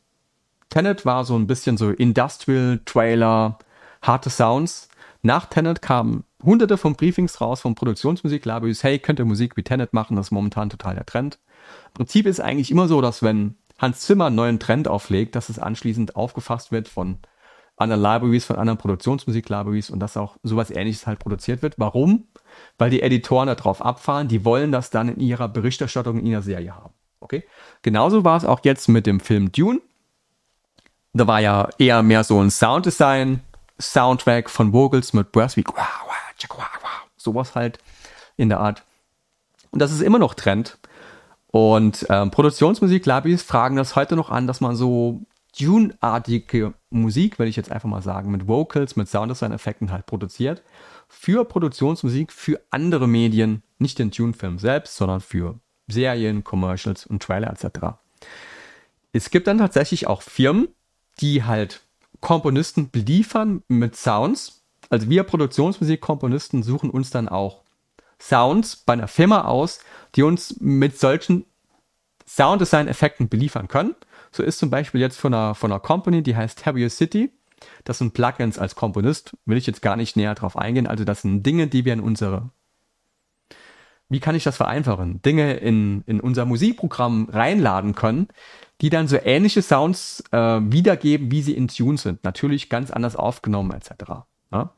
Tenet 0.70 1.06
war 1.06 1.26
so 1.26 1.36
ein 1.36 1.48
bisschen 1.48 1.78
so 1.78 1.90
Industrial, 1.90 2.80
Trailer, 2.86 3.58
harte 4.02 4.30
Sounds. 4.30 4.89
Nach 5.22 5.46
Tenet 5.46 5.82
kamen 5.82 6.24
hunderte 6.44 6.78
von 6.78 6.96
Briefings 6.96 7.42
raus 7.42 7.62
von 7.62 7.76
Produktionsmusiklabels. 7.76 8.84
Hey, 8.84 9.00
könnt 9.00 9.20
ihr 9.20 9.26
Musik 9.26 9.58
wie 9.58 9.64
Tenet 9.64 9.94
machen? 9.94 10.16
Das 10.16 10.28
ist 10.28 10.32
momentan 10.32 10.70
total 10.70 10.96
der 10.96 11.06
Trend. 11.06 11.40
Im 11.88 11.94
Prinzip 11.94 12.26
ist 12.26 12.40
eigentlich 12.40 12.72
immer 12.72 12.88
so, 12.88 13.02
dass 13.02 13.22
wenn 13.22 13.56
Hans 13.78 14.02
Zimmer 14.02 14.28
einen 14.28 14.36
neuen 14.36 14.60
Trend 14.60 14.88
auflegt, 14.88 15.36
dass 15.36 15.50
es 15.50 15.60
anschließend 15.60 16.16
aufgefasst 16.16 16.72
wird 16.72 16.88
von 16.88 17.18
anderen 17.76 18.02
Libraries, 18.02 18.46
von 18.46 18.58
anderen 18.58 18.78
Produktionsmusiklabels 18.78 19.90
und 19.90 20.00
dass 20.00 20.18
auch 20.18 20.38
sowas 20.44 20.70
ähnliches 20.70 21.08
halt 21.08 21.20
produziert 21.20 21.62
wird. 21.62 21.76
Warum? 21.78 22.28
Weil 22.78 22.90
die 22.90 23.02
Editoren 23.02 23.48
darauf 23.48 23.82
abfahren, 23.84 24.28
die 24.28 24.44
wollen 24.44 24.72
das 24.72 24.90
dann 24.90 25.10
in 25.10 25.20
ihrer 25.22 25.48
Berichterstattung 25.48 26.20
in 26.20 26.26
ihrer 26.26 26.42
Serie 26.42 26.76
haben. 26.76 26.94
Okay? 27.22 27.46
Genauso 27.82 28.26
war 28.26 28.38
es 28.38 28.46
auch 28.46 28.62
jetzt 28.64 28.90
mit 28.90 29.06
dem 29.06 29.20
Film 29.20 29.52
Dune. 29.52 29.82
Da 31.14 31.26
war 31.26 31.40
ja 31.40 31.70
eher 31.78 32.04
mehr 32.04 32.24
so 32.24 32.40
ein 32.40 32.52
Sounddesign, 32.52 33.42
Soundtrack 33.82 34.50
von 34.50 34.72
Vogels 34.72 35.14
mit 35.14 35.32
Brass 35.32 35.58
wie 35.58 35.64
sowas 37.18 37.56
halt 37.56 37.80
in 38.38 38.50
der 38.50 38.60
Art. 38.60 38.84
Und 39.72 39.80
das 39.80 39.92
ist 39.92 40.02
immer 40.02 40.20
noch 40.20 40.34
Trend. 40.34 40.78
Und 41.48 42.06
ähm, 42.10 42.32
Produktionsmusik-Labis 42.32 43.44
fragen 43.44 43.76
das 43.76 43.96
heute 43.96 44.16
noch 44.16 44.30
an, 44.30 44.48
dass 44.48 44.62
man 44.62 44.76
so 44.76 45.22
Dune-artige 45.60 46.74
Musik, 46.90 47.40
will 47.40 47.48
ich 47.48 47.56
jetzt 47.56 47.72
einfach 47.72 47.90
mal 47.90 48.02
sagen, 48.02 48.32
mit 48.32 48.48
Vocals, 48.48 48.96
mit 48.96 49.10
Sounddesign-Effekten 49.10 49.92
halt 49.92 50.06
produziert. 50.06 50.62
Für 51.08 51.44
Produktionsmusik, 51.46 52.32
für 52.32 52.62
andere 52.70 53.08
Medien, 53.08 53.64
nicht 53.80 53.98
den 53.98 54.12
Tune-Film 54.12 54.60
selbst, 54.60 54.96
sondern 54.96 55.22
für 55.22 55.60
Serien, 55.88 56.44
Commercials 56.44 57.06
und 57.06 57.24
Trailer 57.24 57.50
etc. 57.52 57.98
Es 59.12 59.32
gibt 59.32 59.48
dann 59.48 59.58
tatsächlich 59.58 60.06
auch 60.06 60.22
Firmen, 60.22 60.68
die 61.20 61.44
halt 61.44 61.82
Komponisten 62.22 62.90
beliefern 62.92 63.64
mit 63.68 63.96
Sounds. 63.96 64.64
Also 64.90 65.10
wir 65.10 65.24
Produktionsmusikkomponisten 65.24 66.64
suchen 66.64 66.90
uns 66.90 67.10
dann 67.10 67.30
auch 67.30 67.64
Sounds 68.22 68.76
bei 68.78 68.94
einer 68.94 69.08
Firma 69.08 69.46
aus, 69.46 69.80
die 70.16 70.24
uns 70.24 70.60
mit 70.60 71.00
solchen 71.00 71.46
Sounddesign-Effekten 72.28 73.30
beliefern 73.30 73.68
können. 73.68 73.96
So 74.32 74.44
ist 74.44 74.60
zum 74.60 74.70
Beispiel 74.70 75.02
jetzt 75.02 75.18
von 75.18 75.34
einer, 75.34 75.56
von 75.56 75.72
einer 75.72 75.80
Company, 75.80 76.22
die 76.22 76.36
heißt 76.36 76.66
Heavier 76.66 76.90
City. 76.90 77.32
Das 77.84 77.98
sind 77.98 78.14
Plugins 78.14 78.60
als 78.60 78.76
Komponist, 78.76 79.36
will 79.46 79.58
ich 79.58 79.68
jetzt 79.68 79.82
gar 79.82 79.96
nicht 79.96 80.16
näher 80.16 80.36
drauf 80.36 80.58
eingehen. 80.58 80.88
Also 80.88 81.04
das 81.04 81.24
sind 81.24 81.46
Dinge, 81.46 81.68
die 81.68 81.86
wir 81.86 81.94
in 81.94 82.00
unsere, 82.00 82.52
wie 84.10 84.20
kann 84.20 84.36
ich 84.36 84.44
das 84.44 84.58
vereinfachen? 84.58 85.22
Dinge 85.22 85.54
in, 85.54 86.04
in 86.08 86.20
unser 86.20 86.46
Musikprogramm 86.46 87.30
reinladen 87.32 87.96
können, 87.96 88.28
die 88.82 88.90
dann 88.90 89.08
so 89.08 89.18
ähnliche 89.24 89.62
Sounds 89.62 90.24
äh, 90.32 90.38
wiedergeben, 90.38 91.32
wie 91.32 91.42
sie 91.42 91.54
in 91.54 91.68
Tune 91.68 91.98
sind. 91.98 92.24
Natürlich 92.24 92.70
ganz 92.70 92.92
anders 92.92 93.16
aufgenommen 93.16 93.72
etc. 93.72 94.12
Ja? 94.52 94.72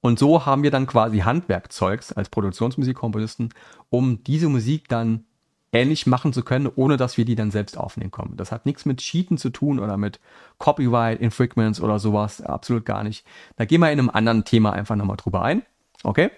Und 0.00 0.18
so 0.18 0.46
haben 0.46 0.62
wir 0.62 0.70
dann 0.70 0.86
quasi 0.86 1.18
Handwerkzeugs 1.18 2.12
als 2.12 2.30
Produktionsmusikkomponisten, 2.30 3.52
um 3.90 4.22
diese 4.24 4.48
Musik 4.48 4.88
dann 4.88 5.24
ähnlich 5.72 6.06
machen 6.06 6.32
zu 6.32 6.42
können, 6.42 6.70
ohne 6.74 6.96
dass 6.96 7.18
wir 7.18 7.24
die 7.24 7.34
dann 7.34 7.50
selbst 7.50 7.76
aufnehmen 7.76 8.10
können. 8.10 8.36
Das 8.36 8.52
hat 8.52 8.64
nichts 8.64 8.86
mit 8.86 8.98
Cheaten 9.00 9.36
zu 9.36 9.50
tun 9.50 9.78
oder 9.78 9.96
mit 9.96 10.20
Copyright, 10.58 11.20
Infringements 11.20 11.80
oder 11.80 11.98
sowas. 11.98 12.40
Absolut 12.40 12.86
gar 12.86 13.02
nicht. 13.04 13.26
Da 13.56 13.64
gehen 13.64 13.80
wir 13.80 13.90
in 13.90 13.98
einem 13.98 14.10
anderen 14.10 14.44
Thema 14.44 14.72
einfach 14.72 14.96
nochmal 14.96 15.18
drüber 15.18 15.42
ein. 15.42 15.62
Okay? 16.04 16.30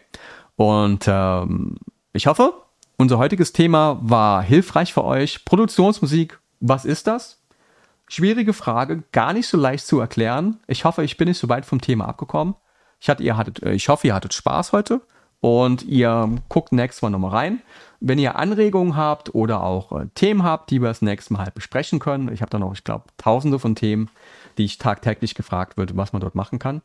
Und 0.56 1.04
ähm, 1.06 1.76
ich 2.12 2.26
hoffe, 2.26 2.54
unser 2.96 3.18
heutiges 3.18 3.52
Thema 3.52 3.98
war 4.02 4.42
hilfreich 4.42 4.92
für 4.92 5.04
euch. 5.04 5.44
Produktionsmusik, 5.44 6.38
was 6.60 6.84
ist 6.84 7.06
das? 7.06 7.40
Schwierige 8.08 8.52
Frage, 8.52 9.04
gar 9.12 9.32
nicht 9.32 9.46
so 9.46 9.56
leicht 9.56 9.86
zu 9.86 10.00
erklären. 10.00 10.58
Ich 10.66 10.84
hoffe, 10.84 11.04
ich 11.04 11.16
bin 11.16 11.28
nicht 11.28 11.38
so 11.38 11.48
weit 11.48 11.64
vom 11.64 11.80
Thema 11.80 12.08
abgekommen. 12.08 12.56
Ich, 13.00 13.08
hatte, 13.08 13.22
ihr 13.22 13.36
hattet, 13.36 13.62
äh, 13.62 13.72
ich 13.72 13.88
hoffe, 13.88 14.08
ihr 14.08 14.14
hattet 14.14 14.34
Spaß 14.34 14.72
heute 14.72 15.00
und 15.40 15.82
ihr 15.84 16.28
guckt 16.48 16.72
nächstes 16.72 17.02
Mal 17.02 17.10
nochmal 17.10 17.30
rein. 17.30 17.62
Wenn 18.00 18.18
ihr 18.18 18.36
Anregungen 18.36 18.96
habt 18.96 19.34
oder 19.34 19.62
auch 19.62 19.92
äh, 19.92 20.06
Themen 20.14 20.42
habt, 20.42 20.70
die 20.70 20.82
wir 20.82 20.88
das 20.88 21.02
nächste 21.02 21.32
Mal 21.32 21.44
halt 21.44 21.54
besprechen 21.54 22.00
können, 22.00 22.32
ich 22.32 22.42
habe 22.42 22.50
da 22.50 22.58
noch, 22.58 22.74
ich 22.74 22.84
glaube, 22.84 23.04
tausende 23.16 23.58
von 23.58 23.74
Themen, 23.74 24.10
die 24.58 24.64
ich 24.64 24.78
tagtäglich 24.78 25.34
gefragt 25.34 25.76
wird, 25.76 25.96
was 25.96 26.12
man 26.12 26.20
dort 26.20 26.34
machen 26.34 26.58
kann, 26.58 26.82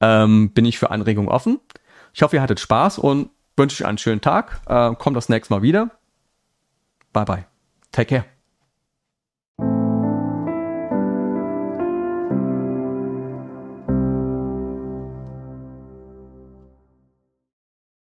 ähm, 0.00 0.50
bin 0.50 0.64
ich 0.64 0.78
für 0.78 0.90
Anregungen 0.90 1.30
offen. 1.30 1.60
Ich 2.12 2.22
hoffe, 2.22 2.36
ihr 2.36 2.42
hattet 2.42 2.60
Spaß 2.60 2.98
und 2.98 3.30
wünsche 3.56 3.82
euch 3.82 3.88
einen 3.88 3.98
schönen 3.98 4.20
Tag. 4.20 4.60
Äh, 4.66 4.94
kommt 4.94 5.16
das 5.16 5.28
nächste 5.28 5.54
Mal 5.54 5.62
wieder. 5.62 5.90
Bye 7.12 7.24
bye. 7.24 7.46
Take 7.92 8.08
care. 8.08 8.35